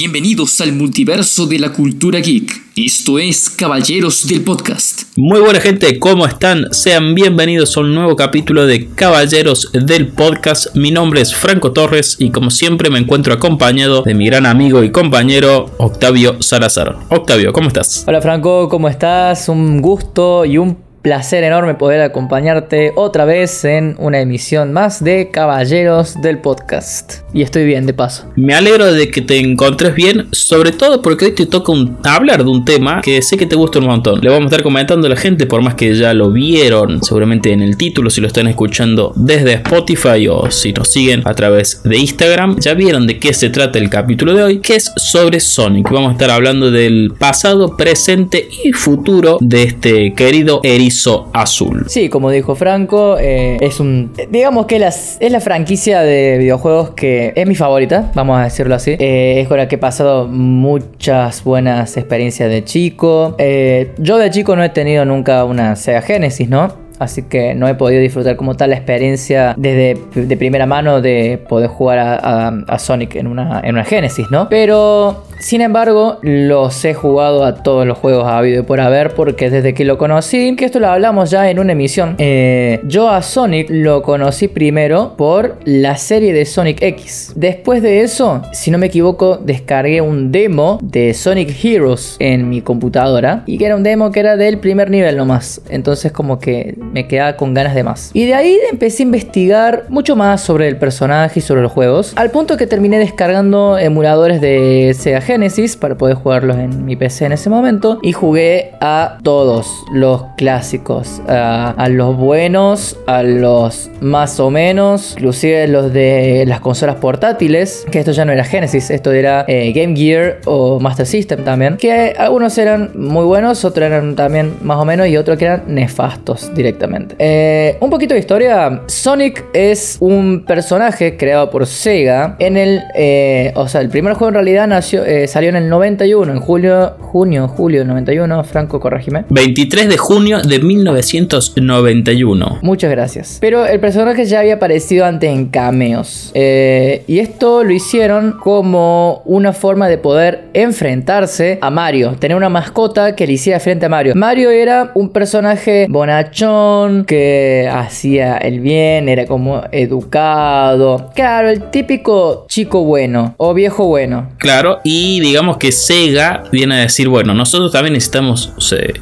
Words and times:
Bienvenidos 0.00 0.60
al 0.60 0.74
multiverso 0.74 1.48
de 1.48 1.58
la 1.58 1.72
cultura 1.72 2.20
geek. 2.20 2.52
Esto 2.76 3.18
es 3.18 3.50
Caballeros 3.50 4.28
del 4.28 4.42
Podcast. 4.42 5.02
Muy 5.16 5.40
buena 5.40 5.58
gente, 5.58 5.98
¿cómo 5.98 6.24
están? 6.24 6.72
Sean 6.72 7.16
bienvenidos 7.16 7.76
a 7.76 7.80
un 7.80 7.96
nuevo 7.96 8.14
capítulo 8.14 8.64
de 8.64 8.86
Caballeros 8.94 9.72
del 9.72 10.06
Podcast. 10.06 10.76
Mi 10.76 10.92
nombre 10.92 11.20
es 11.20 11.34
Franco 11.34 11.72
Torres 11.72 12.14
y 12.20 12.30
como 12.30 12.50
siempre 12.50 12.90
me 12.90 13.00
encuentro 13.00 13.34
acompañado 13.34 14.02
de 14.02 14.14
mi 14.14 14.26
gran 14.26 14.46
amigo 14.46 14.84
y 14.84 14.92
compañero 14.92 15.74
Octavio 15.78 16.40
Salazar. 16.42 16.96
Octavio, 17.08 17.52
¿cómo 17.52 17.66
estás? 17.66 18.04
Hola 18.06 18.22
Franco, 18.22 18.68
¿cómo 18.68 18.88
estás? 18.88 19.48
Un 19.48 19.82
gusto 19.82 20.44
y 20.44 20.58
un 20.58 20.87
placer 21.08 21.42
enorme 21.42 21.74
poder 21.74 22.02
acompañarte 22.02 22.92
otra 22.94 23.24
vez 23.24 23.64
en 23.64 23.96
una 23.98 24.20
emisión 24.20 24.74
más 24.74 25.02
de 25.02 25.30
Caballeros 25.30 26.20
del 26.20 26.36
Podcast. 26.36 27.22
Y 27.32 27.40
estoy 27.40 27.64
bien, 27.64 27.86
de 27.86 27.94
paso. 27.94 28.26
Me 28.36 28.52
alegro 28.52 28.92
de 28.92 29.10
que 29.10 29.22
te 29.22 29.38
encontres 29.38 29.94
bien, 29.94 30.28
sobre 30.32 30.70
todo 30.70 31.00
porque 31.00 31.24
hoy 31.24 31.34
te 31.34 31.46
toca 31.46 31.72
hablar 32.04 32.44
de 32.44 32.50
un 32.50 32.66
tema 32.66 33.00
que 33.00 33.22
sé 33.22 33.38
que 33.38 33.46
te 33.46 33.56
gusta 33.56 33.78
un 33.78 33.86
montón. 33.86 34.20
Le 34.20 34.28
vamos 34.28 34.44
a 34.44 34.46
estar 34.48 34.62
comentando 34.62 35.06
a 35.06 35.10
la 35.10 35.16
gente, 35.16 35.46
por 35.46 35.62
más 35.62 35.76
que 35.76 35.94
ya 35.94 36.12
lo 36.12 36.30
vieron 36.30 37.02
seguramente 37.02 37.52
en 37.52 37.62
el 37.62 37.78
título, 37.78 38.10
si 38.10 38.20
lo 38.20 38.26
están 38.26 38.46
escuchando 38.46 39.14
desde 39.16 39.54
Spotify 39.54 40.28
o 40.28 40.50
si 40.50 40.74
nos 40.74 40.92
siguen 40.92 41.22
a 41.24 41.32
través 41.32 41.82
de 41.84 41.96
Instagram, 41.96 42.58
ya 42.60 42.74
vieron 42.74 43.06
de 43.06 43.18
qué 43.18 43.32
se 43.32 43.48
trata 43.48 43.78
el 43.78 43.88
capítulo 43.88 44.34
de 44.34 44.42
hoy, 44.42 44.58
que 44.58 44.76
es 44.76 44.92
sobre 44.96 45.40
Sonic. 45.40 45.90
Vamos 45.90 46.10
a 46.10 46.12
estar 46.12 46.30
hablando 46.30 46.70
del 46.70 47.14
pasado, 47.18 47.78
presente 47.78 48.46
y 48.62 48.72
futuro 48.72 49.38
de 49.40 49.62
este 49.62 50.12
querido 50.12 50.60
erizo 50.62 50.97
azul. 51.32 51.84
Sí, 51.88 52.08
como 52.08 52.30
dijo 52.30 52.54
Franco, 52.54 53.16
eh, 53.18 53.58
es 53.60 53.80
un. 53.80 54.12
Digamos 54.30 54.66
que 54.66 54.76
es 54.76 55.18
la 55.32 55.40
franquicia 55.40 56.00
de 56.02 56.38
videojuegos 56.38 56.90
que 56.90 57.32
es 57.34 57.46
mi 57.46 57.54
favorita, 57.54 58.10
vamos 58.14 58.38
a 58.38 58.44
decirlo 58.44 58.74
así. 58.74 58.96
Eh, 58.98 59.40
es 59.40 59.48
con 59.48 59.58
la 59.58 59.68
que 59.68 59.76
he 59.76 59.78
pasado 59.78 60.26
muchas 60.26 61.44
buenas 61.44 61.96
experiencias 61.96 62.50
de 62.50 62.64
chico. 62.64 63.34
Eh, 63.38 63.92
yo 63.98 64.18
de 64.18 64.30
chico 64.30 64.56
no 64.56 64.64
he 64.64 64.70
tenido 64.70 65.04
nunca 65.04 65.44
una 65.44 65.76
Sega 65.76 66.02
Genesis, 66.02 66.48
¿no? 66.48 66.88
Así 66.98 67.22
que 67.22 67.54
no 67.54 67.68
he 67.68 67.74
podido 67.74 68.00
disfrutar 68.00 68.36
como 68.36 68.56
tal 68.56 68.70
la 68.70 68.76
experiencia 68.76 69.54
desde 69.56 70.00
de 70.14 70.36
primera 70.36 70.66
mano 70.66 71.00
de 71.00 71.40
poder 71.48 71.68
jugar 71.68 71.98
a, 72.00 72.78
Sonic 72.78 73.14
en 73.14 73.28
una, 73.28 73.60
en 73.62 73.74
una 73.76 73.84
Genesis, 73.84 74.26
¿no? 74.30 74.48
Pero 74.48 75.24
sin 75.38 75.60
embargo, 75.60 76.18
los 76.22 76.84
he 76.84 76.94
jugado 76.94 77.44
a 77.44 77.62
todos 77.62 77.86
los 77.86 77.98
juegos 77.98 78.24
a 78.24 78.38
habido 78.38 78.62
y 78.62 78.64
por 78.64 78.80
haber 78.80 79.14
porque 79.14 79.50
desde 79.50 79.74
que 79.74 79.84
lo 79.84 79.98
conocí, 79.98 80.56
que 80.56 80.64
esto 80.64 80.80
lo 80.80 80.88
hablamos 80.88 81.30
ya 81.30 81.50
en 81.50 81.58
una 81.58 81.72
emisión, 81.72 82.16
eh, 82.18 82.80
yo 82.84 83.08
a 83.08 83.22
Sonic 83.22 83.68
lo 83.70 84.02
conocí 84.02 84.48
primero 84.48 85.14
por 85.16 85.58
la 85.64 85.96
serie 85.96 86.32
de 86.32 86.44
Sonic 86.44 86.82
X. 86.82 87.32
Después 87.36 87.82
de 87.82 88.02
eso, 88.02 88.42
si 88.52 88.70
no 88.70 88.78
me 88.78 88.86
equivoco, 88.86 89.36
descargué 89.36 90.00
un 90.00 90.32
demo 90.32 90.78
de 90.82 91.14
Sonic 91.14 91.54
Heroes 91.64 92.16
en 92.18 92.48
mi 92.48 92.60
computadora 92.62 93.42
y 93.46 93.58
que 93.58 93.66
era 93.66 93.76
un 93.76 93.82
demo 93.82 94.10
que 94.10 94.20
era 94.20 94.36
del 94.36 94.58
primer 94.58 94.90
nivel 94.90 95.16
nomás. 95.16 95.60
Entonces 95.68 96.12
como 96.12 96.38
que 96.38 96.76
me 96.78 97.06
quedaba 97.06 97.36
con 97.36 97.54
ganas 97.54 97.74
de 97.74 97.84
más. 97.84 98.10
Y 98.12 98.26
de 98.26 98.34
ahí 98.34 98.58
empecé 98.70 99.02
a 99.02 99.06
investigar 99.06 99.84
mucho 99.88 100.16
más 100.16 100.40
sobre 100.40 100.68
el 100.68 100.76
personaje 100.78 101.40
y 101.40 101.42
sobre 101.42 101.62
los 101.62 101.72
juegos, 101.72 102.12
al 102.16 102.30
punto 102.30 102.56
que 102.56 102.66
terminé 102.66 102.98
descargando 102.98 103.78
emuladores 103.78 104.40
de 104.40 104.94
Sega 104.98 105.20
Genesis 105.28 105.76
para 105.76 105.94
poder 105.94 106.16
jugarlos 106.16 106.56
en 106.56 106.86
mi 106.86 106.96
PC 106.96 107.26
en 107.26 107.32
ese 107.32 107.50
momento 107.50 107.98
y 108.00 108.12
jugué 108.12 108.72
a 108.80 109.18
todos 109.22 109.84
los 109.92 110.22
clásicos, 110.38 111.20
a, 111.28 111.86
los 111.90 112.16
buenos, 112.16 112.98
a 113.06 113.22
los 113.22 113.90
más 114.00 114.40
o 114.40 114.50
menos, 114.50 115.12
inclusive 115.18 115.68
los 115.68 115.92
de 115.92 116.44
las 116.46 116.60
consolas 116.60 116.96
portátiles, 116.96 117.84
que 117.90 117.98
esto 117.98 118.12
ya 118.12 118.24
no 118.24 118.32
era 118.32 118.42
Genesis, 118.42 118.90
esto 118.90 119.12
era 119.12 119.44
eh, 119.48 119.70
Game 119.74 119.94
Gear 119.94 120.38
o 120.46 120.80
Master 120.80 121.04
System 121.04 121.44
también, 121.44 121.76
que 121.76 122.14
algunos 122.16 122.56
eran 122.56 122.92
muy 122.94 123.26
buenos, 123.26 123.66
otros 123.66 123.84
eran 123.84 124.16
también 124.16 124.54
más 124.62 124.78
o 124.78 124.86
menos 124.86 125.08
y 125.08 125.18
otros 125.18 125.36
que 125.36 125.44
eran 125.44 125.64
nefastos 125.66 126.54
directamente. 126.54 127.16
Eh, 127.18 127.76
un 127.80 127.90
poquito 127.90 128.14
de 128.14 128.20
historia. 128.20 128.80
Sonic 128.86 129.44
es 129.52 129.98
un 130.00 130.44
personaje 130.46 131.18
creado 131.18 131.50
por 131.50 131.66
Sega. 131.66 132.36
En 132.38 132.56
el. 132.56 132.80
Eh, 132.94 133.52
o 133.54 133.68
sea, 133.68 133.82
el 133.82 133.90
primer 133.90 134.14
juego 134.14 134.28
en 134.28 134.34
realidad 134.34 134.66
nació, 134.66 135.04
eh, 135.24 135.28
salió 135.28 135.50
en 135.50 135.56
el 135.56 135.68
91, 135.68 136.32
en 136.32 136.40
julio, 136.40 136.96
junio, 137.00 137.48
julio 137.48 137.80
del 137.80 137.88
91. 137.88 138.44
Franco, 138.44 138.80
corregime. 138.80 139.24
23 139.30 139.88
de 139.88 139.96
junio 139.96 140.40
de 140.40 140.58
1991. 140.58 142.58
Muchas 142.62 142.90
gracias. 142.90 143.38
Pero 143.40 143.66
el 143.66 143.80
personaje 143.80 144.24
ya 144.24 144.40
había 144.40 144.54
aparecido 144.54 145.04
antes 145.04 145.30
en 145.30 145.46
cameos. 145.46 146.32
y 146.34 147.18
esto 147.18 147.64
lo 147.64 147.72
hicieron 147.72 148.32
como 148.32 149.22
una 149.24 149.52
forma 149.52 149.88
de 149.88 149.98
poder 149.98 150.44
enfrentarse 150.54 151.58
a 151.60 151.70
Mario. 151.70 152.16
Tener 152.18 152.36
una 152.36 152.48
mascota 152.48 153.14
que 153.14 153.26
le 153.26 153.34
hiciera 153.34 153.60
frente 153.60 153.86
a 153.86 153.88
Mario. 153.88 154.14
Mario 154.14 154.50
era 154.50 154.90
un 154.94 155.10
personaje 155.10 155.86
bonachón 155.88 157.04
que 157.04 157.68
hacía 157.72 158.38
el 158.38 158.60
bien, 158.60 159.08
era 159.08 159.26
como 159.26 159.62
educado. 159.72 161.10
Claro, 161.14 161.50
el 161.50 161.70
típico 161.70 162.46
chico 162.48 162.84
bueno 162.84 163.34
o 163.36 163.54
viejo 163.54 163.86
bueno. 163.86 164.28
Claro, 164.38 164.78
y 164.84 165.07
digamos 165.20 165.56
que 165.56 165.72
Sega 165.72 166.44
viene 166.52 166.76
a 166.76 166.78
decir, 166.80 167.08
bueno, 167.08 167.34
nosotros 167.34 167.72
también 167.72 167.94
necesitamos 167.94 168.52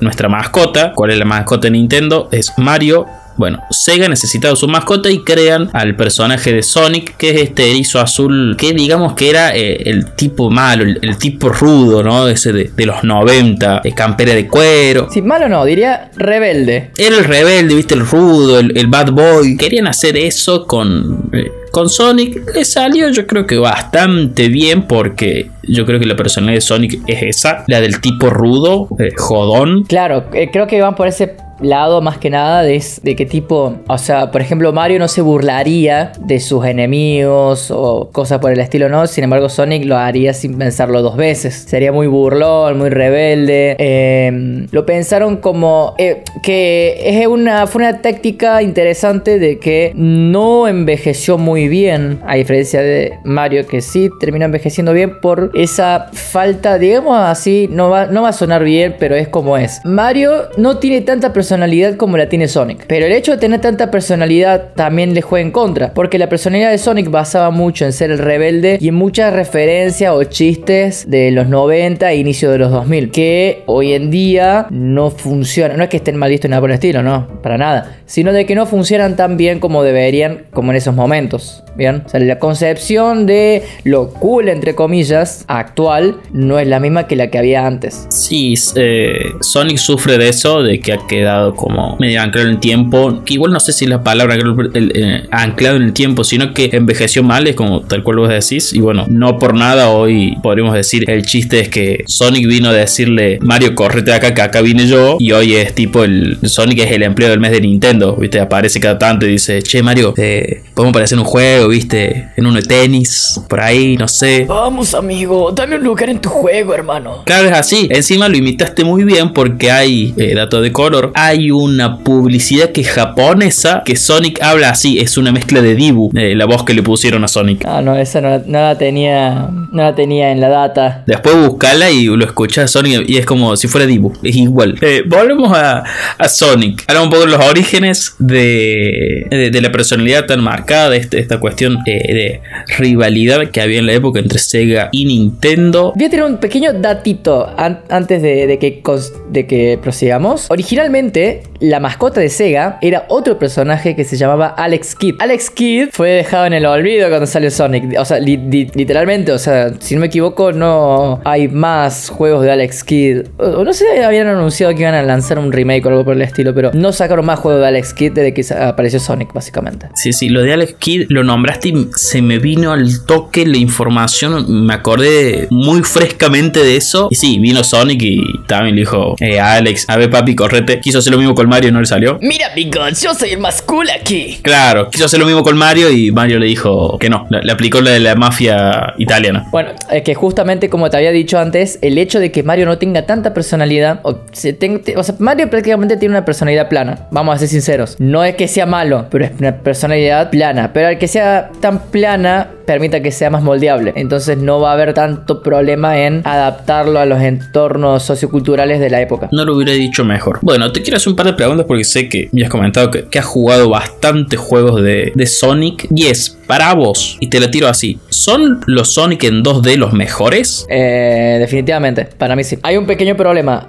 nuestra 0.00 0.28
mascota. 0.28 0.92
¿Cuál 0.94 1.10
es 1.10 1.18
la 1.18 1.24
mascota 1.24 1.66
de 1.66 1.72
Nintendo? 1.72 2.28
Es 2.32 2.52
Mario 2.56 3.06
bueno, 3.36 3.62
Sega 3.70 4.08
necesitaba 4.08 4.56
su 4.56 4.66
mascota 4.66 5.10
y 5.10 5.22
crean 5.22 5.68
al 5.74 5.94
personaje 5.94 6.52
de 6.52 6.62
Sonic, 6.62 7.16
que 7.16 7.30
es 7.30 7.42
este 7.42 7.70
erizo 7.70 8.00
azul, 8.00 8.56
que 8.58 8.72
digamos 8.72 9.12
que 9.12 9.28
era 9.28 9.54
eh, 9.54 9.90
el 9.90 10.12
tipo 10.14 10.50
malo, 10.50 10.84
el, 10.84 11.18
tipo 11.18 11.50
rudo, 11.50 12.02
¿no? 12.02 12.28
Ese 12.28 12.52
de, 12.52 12.86
los 12.86 13.04
90, 13.04 13.82
de 13.84 13.92
campera 13.92 14.34
de 14.34 14.48
cuero. 14.48 15.08
Sí, 15.12 15.20
malo 15.20 15.48
no, 15.48 15.64
diría 15.64 16.10
rebelde. 16.16 16.92
Era 16.96 17.18
el 17.18 17.24
rebelde, 17.24 17.74
viste, 17.74 17.94
el 17.94 18.06
rudo, 18.06 18.58
el, 18.58 18.86
bad 18.86 19.10
boy. 19.10 19.56
Querían 19.56 19.86
hacer 19.86 20.16
eso 20.16 20.66
con... 20.66 21.28
Eh, 21.32 21.50
con 21.76 21.90
Sonic 21.90 22.54
le 22.54 22.64
salió 22.64 23.10
yo 23.10 23.26
creo 23.26 23.46
que 23.46 23.58
bastante 23.58 24.48
bien 24.48 24.86
porque 24.86 25.50
yo 25.62 25.84
creo 25.84 26.00
que 26.00 26.06
la 26.06 26.16
personalidad 26.16 26.56
de 26.56 26.60
Sonic 26.62 27.00
es 27.06 27.22
esa, 27.22 27.64
la 27.66 27.82
del 27.82 28.00
tipo 28.00 28.30
rudo, 28.30 28.88
eh, 28.98 29.10
jodón. 29.14 29.84
Claro, 29.84 30.24
creo 30.30 30.66
que 30.66 30.80
van 30.80 30.94
por 30.94 31.06
ese 31.06 31.36
lado 31.60 32.00
más 32.00 32.18
que 32.18 32.30
nada 32.30 32.62
de, 32.62 32.82
de 33.02 33.16
qué 33.16 33.26
tipo, 33.26 33.76
o 33.88 33.98
sea, 33.98 34.30
por 34.30 34.40
ejemplo, 34.40 34.72
Mario 34.72 34.98
no 34.98 35.08
se 35.08 35.22
burlaría 35.22 36.12
de 36.18 36.40
sus 36.40 36.64
enemigos 36.66 37.70
o 37.70 38.10
cosas 38.12 38.40
por 38.40 38.52
el 38.52 38.60
estilo, 38.60 38.88
¿no? 38.88 39.06
Sin 39.06 39.24
embargo, 39.24 39.48
Sonic 39.48 39.84
lo 39.84 39.96
haría 39.96 40.34
sin 40.34 40.58
pensarlo 40.58 41.02
dos 41.02 41.16
veces. 41.16 41.54
Sería 41.68 41.92
muy 41.92 42.06
burlón, 42.06 42.78
muy 42.78 42.90
rebelde. 42.90 43.76
Em, 43.78 44.66
lo 44.70 44.84
pensaron 44.84 45.38
como 45.38 45.94
eh, 45.98 46.22
que 46.42 46.96
es 47.02 47.26
una, 47.26 47.66
fue 47.66 47.82
una 47.82 48.02
táctica 48.02 48.62
interesante 48.62 49.38
de 49.38 49.58
que 49.58 49.92
no 49.94 50.68
envejeció 50.68 51.38
muy 51.38 51.68
bien, 51.68 52.20
a 52.26 52.36
diferencia 52.36 52.82
de 52.82 53.14
Mario, 53.24 53.66
que 53.66 53.80
sí 53.80 54.10
terminó 54.20 54.44
envejeciendo 54.44 54.92
bien 54.92 55.20
por 55.20 55.50
esa 55.54 56.08
falta, 56.12 56.78
digamos 56.78 57.18
así, 57.18 57.68
no 57.70 57.88
va, 57.90 58.06
no 58.06 58.22
va 58.22 58.30
a 58.30 58.32
sonar 58.32 58.64
bien, 58.64 58.96
pero 58.98 59.14
es 59.14 59.28
como 59.28 59.56
es. 59.56 59.80
Mario 59.84 60.48
no 60.56 60.78
tiene 60.78 61.00
tanta 61.00 61.32
personalidad 61.32 61.45
personalidad 61.46 61.94
como 61.94 62.16
la 62.16 62.28
tiene 62.28 62.48
Sonic. 62.48 62.86
Pero 62.88 63.06
el 63.06 63.12
hecho 63.12 63.30
de 63.30 63.38
tener 63.38 63.60
tanta 63.60 63.88
personalidad 63.88 64.72
también 64.74 65.14
le 65.14 65.22
juega 65.22 65.46
en 65.46 65.52
contra, 65.52 65.94
porque 65.94 66.18
la 66.18 66.28
personalidad 66.28 66.72
de 66.72 66.78
Sonic 66.78 67.08
basaba 67.08 67.52
mucho 67.52 67.84
en 67.84 67.92
ser 67.92 68.10
el 68.10 68.18
rebelde 68.18 68.78
y 68.80 68.88
en 68.88 68.96
muchas 68.96 69.32
referencias 69.32 70.12
o 70.12 70.24
chistes 70.24 71.08
de 71.08 71.30
los 71.30 71.48
90 71.48 72.10
e 72.10 72.16
inicio 72.16 72.50
de 72.50 72.58
los 72.58 72.72
2000, 72.72 73.12
que 73.12 73.62
hoy 73.66 73.92
en 73.92 74.10
día 74.10 74.66
no 74.70 75.10
funcionan. 75.10 75.76
No 75.76 75.84
es 75.84 75.88
que 75.88 75.98
estén 75.98 76.16
mal 76.16 76.30
vistos 76.30 76.50
nada 76.50 76.60
por 76.60 76.70
el 76.70 76.74
estilo, 76.74 77.04
no, 77.04 77.28
para 77.42 77.56
nada, 77.56 77.96
sino 78.06 78.32
de 78.32 78.44
que 78.44 78.56
no 78.56 78.66
funcionan 78.66 79.14
tan 79.14 79.36
bien 79.36 79.60
como 79.60 79.84
deberían, 79.84 80.46
como 80.50 80.72
en 80.72 80.78
esos 80.78 80.96
momentos. 80.96 81.62
Bien, 81.76 82.02
o 82.06 82.08
sea, 82.08 82.20
la 82.20 82.38
concepción 82.38 83.26
de 83.26 83.62
lo 83.84 84.08
cool, 84.08 84.48
entre 84.48 84.74
comillas, 84.74 85.44
actual, 85.48 86.16
no 86.32 86.58
es 86.58 86.66
la 86.66 86.80
misma 86.80 87.06
que 87.06 87.16
la 87.16 87.30
que 87.30 87.38
había 87.38 87.66
antes. 87.66 88.06
Sí, 88.10 88.54
eh, 88.76 89.32
Sonic 89.40 89.78
sufre 89.78 90.18
de 90.18 90.28
eso, 90.28 90.62
de 90.62 90.80
que 90.80 90.92
ha 90.92 91.06
quedado 91.06 91.54
como 91.54 91.96
medio 91.98 92.20
anclado 92.22 92.48
en 92.48 92.54
el 92.54 92.60
tiempo. 92.60 93.22
Que 93.24 93.34
igual 93.34 93.52
no 93.52 93.60
sé 93.60 93.72
si 93.72 93.86
la 93.86 94.02
palabra 94.02 94.36
eh, 94.74 95.22
anclado 95.30 95.76
en 95.76 95.82
el 95.82 95.92
tiempo, 95.92 96.24
sino 96.24 96.54
que 96.54 96.70
envejeció 96.72 97.22
mal, 97.22 97.46
es 97.46 97.54
como 97.54 97.82
tal 97.82 98.02
cual 98.02 98.18
vos 98.18 98.28
decís. 98.28 98.72
Y 98.72 98.80
bueno, 98.80 99.04
no 99.08 99.38
por 99.38 99.54
nada 99.54 99.90
hoy 99.90 100.36
podríamos 100.42 100.74
decir 100.74 101.08
el 101.08 101.24
chiste 101.24 101.60
es 101.60 101.68
que 101.68 102.04
Sonic 102.06 102.46
vino 102.46 102.70
a 102.70 102.72
decirle 102.72 103.38
Mario, 103.40 103.74
correte 103.74 104.12
acá, 104.12 104.34
que 104.34 104.42
acá 104.42 104.60
vine 104.60 104.86
yo. 104.86 105.16
Y 105.18 105.32
hoy 105.32 105.54
es 105.54 105.74
tipo 105.74 106.04
el 106.04 106.38
Sonic 106.44 106.80
es 106.80 106.92
el 106.92 107.02
empleo 107.02 107.28
del 107.28 107.40
mes 107.40 107.52
de 107.52 107.60
Nintendo, 107.60 108.16
¿viste? 108.16 108.40
Aparece 108.40 108.80
cada 108.80 108.98
tanto 108.98 109.26
y 109.26 109.30
dice, 109.30 109.62
che 109.62 109.82
Mario, 109.82 110.14
eh, 110.16 110.62
podemos 110.74 110.92
aparecer 110.92 111.18
un 111.18 111.24
juego 111.24 111.65
viste, 111.68 112.28
en 112.36 112.46
uno 112.46 112.56
de 112.56 112.62
tenis, 112.62 113.40
por 113.48 113.60
ahí, 113.60 113.96
no 113.96 114.08
sé. 114.08 114.44
Vamos, 114.48 114.94
amigo, 114.94 115.50
dame 115.52 115.76
un 115.76 115.84
lugar 115.84 116.08
en 116.10 116.20
tu 116.20 116.28
juego, 116.28 116.74
hermano. 116.74 117.22
Claro, 117.24 117.48
es 117.48 117.54
así. 117.54 117.88
Encima 117.90 118.28
lo 118.28 118.36
imitaste 118.36 118.84
muy 118.84 119.04
bien 119.04 119.32
porque 119.32 119.70
hay, 119.70 120.14
eh, 120.16 120.34
dato 120.34 120.60
de 120.60 120.72
color, 120.72 121.12
hay 121.14 121.50
una 121.50 121.98
publicidad 121.98 122.70
que 122.72 122.80
es 122.82 122.90
japonesa 122.90 123.82
que 123.84 123.96
Sonic 123.96 124.42
habla 124.42 124.70
así, 124.70 124.98
es 124.98 125.16
una 125.16 125.32
mezcla 125.32 125.62
de 125.62 125.74
Dibu, 125.74 126.10
eh, 126.14 126.34
la 126.34 126.44
voz 126.44 126.64
que 126.64 126.74
le 126.74 126.82
pusieron 126.82 127.24
a 127.24 127.28
Sonic. 127.28 127.64
Ah, 127.66 127.80
no, 127.82 127.96
esa 127.96 128.20
no, 128.20 128.30
la- 128.30 128.42
no 128.46 128.60
la 128.60 128.78
tenía, 128.78 129.48
no 129.72 129.82
la 129.82 129.94
tenía 129.94 130.30
en 130.30 130.40
la 130.40 130.48
data. 130.48 131.02
Después 131.06 131.36
buscala 131.36 131.90
y 131.90 132.04
lo 132.06 132.24
escuchas 132.24 132.64
a 132.64 132.68
Sonic 132.68 133.08
y 133.08 133.16
es 133.18 133.26
como 133.26 133.56
si 133.56 133.68
fuera 133.68 133.86
Dibu, 133.86 134.12
es 134.22 134.36
igual. 134.36 134.76
Eh, 134.80 135.02
volvemos 135.06 135.56
a, 135.56 135.84
a 136.18 136.28
Sonic. 136.28 136.84
Ahora 136.88 137.02
un 137.02 137.10
poco 137.10 137.22
de 137.26 137.32
los 137.32 137.44
orígenes 137.44 138.14
de, 138.18 139.26
de, 139.30 139.50
de 139.50 139.60
la 139.60 139.72
personalidad 139.72 140.26
tan 140.26 140.42
marcada, 140.42 140.90
de 140.90 140.98
este- 140.98 141.18
esta 141.18 141.38
cuestión 141.40 141.55
eh, 141.64 141.70
de 141.86 142.40
rivalidad 142.78 143.50
que 143.50 143.60
había 143.60 143.78
en 143.78 143.86
la 143.86 143.92
época 143.92 144.18
entre 144.20 144.38
Sega 144.38 144.88
y 144.92 145.04
Nintendo. 145.06 145.92
Voy 145.94 146.04
a 146.04 146.10
tener 146.10 146.24
un 146.24 146.36
pequeño 146.38 146.72
datito 146.72 147.48
an- 147.56 147.80
antes 147.88 148.22
de, 148.22 148.46
de 148.46 148.58
que, 148.58 148.82
de 149.30 149.46
que 149.46 149.78
prosigamos. 149.82 150.46
Originalmente, 150.50 151.42
la 151.60 151.80
mascota 151.80 152.20
de 152.20 152.28
Sega 152.28 152.78
era 152.82 153.04
otro 153.08 153.38
personaje 153.38 153.96
que 153.96 154.04
se 154.04 154.16
llamaba 154.16 154.48
Alex 154.48 154.94
Kidd. 154.94 155.14
Alex 155.18 155.50
Kidd 155.50 155.88
fue 155.92 156.10
dejado 156.10 156.46
en 156.46 156.52
el 156.52 156.66
olvido 156.66 157.08
cuando 157.08 157.26
salió 157.26 157.50
Sonic. 157.50 157.98
O 157.98 158.04
sea, 158.04 158.18
li- 158.18 158.36
li- 158.36 158.70
literalmente, 158.74 159.32
o 159.32 159.38
sea, 159.38 159.72
si 159.80 159.94
no 159.94 160.00
me 160.02 160.08
equivoco, 160.08 160.52
no 160.52 161.20
hay 161.24 161.48
más 161.48 162.08
juegos 162.10 162.44
de 162.44 162.52
Alex 162.52 162.84
Kidd. 162.84 163.22
O, 163.38 163.64
no 163.64 163.72
sé, 163.72 164.04
habían 164.04 164.26
anunciado 164.26 164.74
que 164.74 164.82
iban 164.82 164.94
a 164.94 165.02
lanzar 165.02 165.38
un 165.38 165.52
remake 165.52 165.86
o 165.86 165.88
algo 165.88 166.04
por 166.04 166.14
el 166.14 166.22
estilo, 166.22 166.54
pero 166.54 166.70
no 166.74 166.92
sacaron 166.92 167.24
más 167.24 167.38
juegos 167.38 167.60
de 167.62 167.68
Alex 167.68 167.94
Kidd 167.94 168.12
desde 168.12 168.34
que 168.34 168.44
apareció 168.54 169.00
Sonic, 169.00 169.32
básicamente. 169.32 169.86
Sí, 169.94 170.12
sí, 170.12 170.28
lo 170.28 170.42
de 170.42 170.52
Alex 170.52 170.74
Kidd 170.78 171.06
lo 171.08 171.24
nombraste 171.46 171.68
y 171.68 171.88
se 171.94 172.22
me 172.22 172.38
vino 172.38 172.72
al 172.72 173.04
toque 173.06 173.46
la 173.46 173.56
información. 173.56 174.66
Me 174.66 174.74
acordé 174.74 175.46
muy 175.50 175.82
frescamente 175.82 176.62
de 176.62 176.76
eso. 176.76 177.08
Y 177.10 177.14
sí, 177.14 177.38
vino 177.38 177.62
Sonic 177.62 178.02
y 178.02 178.22
también 178.46 178.74
le 178.74 178.80
dijo: 178.82 179.14
eh, 179.20 179.38
Alex, 179.40 179.84
a 179.88 179.96
ver, 179.96 180.10
papi, 180.10 180.34
correte. 180.34 180.80
Quiso 180.80 180.98
hacer 180.98 181.12
lo 181.12 181.18
mismo 181.18 181.34
con 181.34 181.48
Mario 181.48 181.70
y 181.70 181.72
no 181.72 181.80
le 181.80 181.86
salió. 181.86 182.18
Mira, 182.20 182.48
amigos, 182.52 183.00
yo 183.00 183.14
soy 183.14 183.30
el 183.30 183.38
más 183.38 183.62
cool 183.62 183.88
aquí. 183.90 184.38
Claro, 184.42 184.90
quiso 184.90 185.04
hacer 185.04 185.20
lo 185.20 185.26
mismo 185.26 185.42
con 185.42 185.56
Mario 185.56 185.90
y 185.90 186.10
Mario 186.10 186.38
le 186.38 186.46
dijo 186.46 186.98
que 186.98 187.08
no. 187.08 187.26
Le, 187.30 187.42
le 187.42 187.52
aplicó 187.52 187.80
la 187.80 187.90
de 187.92 188.00
la 188.00 188.14
mafia 188.14 188.94
italiana. 188.98 189.46
Bueno, 189.52 189.70
es 189.90 190.02
que 190.02 190.14
justamente 190.14 190.68
como 190.68 190.90
te 190.90 190.96
había 190.96 191.12
dicho 191.12 191.38
antes, 191.38 191.78
el 191.82 191.98
hecho 191.98 192.18
de 192.18 192.32
que 192.32 192.42
Mario 192.42 192.66
no 192.66 192.78
tenga 192.78 193.06
tanta 193.06 193.32
personalidad, 193.34 194.00
o, 194.02 194.20
se 194.32 194.52
ten- 194.52 194.82
te- 194.82 194.96
o 194.96 195.02
sea, 195.02 195.14
Mario 195.18 195.48
prácticamente 195.50 195.96
tiene 195.96 196.14
una 196.14 196.24
personalidad 196.24 196.68
plana, 196.68 197.06
vamos 197.10 197.34
a 197.34 197.38
ser 197.38 197.48
sinceros. 197.48 197.96
No 197.98 198.24
es 198.24 198.34
que 198.34 198.48
sea 198.48 198.66
malo, 198.66 199.06
pero 199.10 199.24
es 199.24 199.30
una 199.38 199.56
personalidad 199.58 200.30
plana. 200.30 200.72
Pero 200.72 200.88
al 200.88 200.98
que 200.98 201.08
sea 201.08 201.35
tan 201.60 201.78
plana, 201.90 202.48
permita 202.66 203.00
que 203.00 203.12
sea 203.12 203.30
más 203.30 203.42
moldeable. 203.42 203.92
Entonces 203.96 204.38
no 204.38 204.60
va 204.60 204.70
a 204.70 204.72
haber 204.74 204.94
tanto 204.94 205.42
problema 205.42 206.00
en 206.00 206.22
adaptarlo 206.24 206.98
a 206.98 207.06
los 207.06 207.20
entornos 207.20 208.02
socioculturales 208.02 208.80
de 208.80 208.90
la 208.90 209.00
época. 209.00 209.28
No 209.32 209.44
lo 209.44 209.56
hubiera 209.56 209.72
dicho 209.72 210.04
mejor. 210.04 210.38
Bueno, 210.42 210.72
te 210.72 210.82
quiero 210.82 210.96
hacer 210.96 211.10
un 211.10 211.16
par 211.16 211.26
de 211.26 211.32
preguntas 211.34 211.66
porque 211.66 211.84
sé 211.84 212.08
que 212.08 212.28
me 212.32 212.44
has 212.44 212.50
comentado 212.50 212.90
que, 212.90 213.04
que 213.04 213.18
has 213.18 213.24
jugado 213.24 213.68
bastantes 213.68 214.38
juegos 214.38 214.82
de, 214.82 215.12
de 215.14 215.26
Sonic. 215.26 215.86
Y 215.94 216.06
es, 216.06 216.35
para 216.46 216.72
vos, 216.74 217.16
y 217.20 217.28
te 217.28 217.40
la 217.40 217.50
tiro 217.50 217.68
así, 217.68 217.98
¿son 218.08 218.60
los 218.66 218.92
Sonic 218.94 219.24
en 219.24 219.42
2D 219.42 219.76
los 219.76 219.92
mejores? 219.92 220.66
Eh, 220.68 221.36
definitivamente, 221.40 222.04
para 222.04 222.36
mí 222.36 222.44
sí. 222.44 222.58
Hay 222.62 222.76
un 222.76 222.86
pequeño 222.86 223.16
problema. 223.16 223.66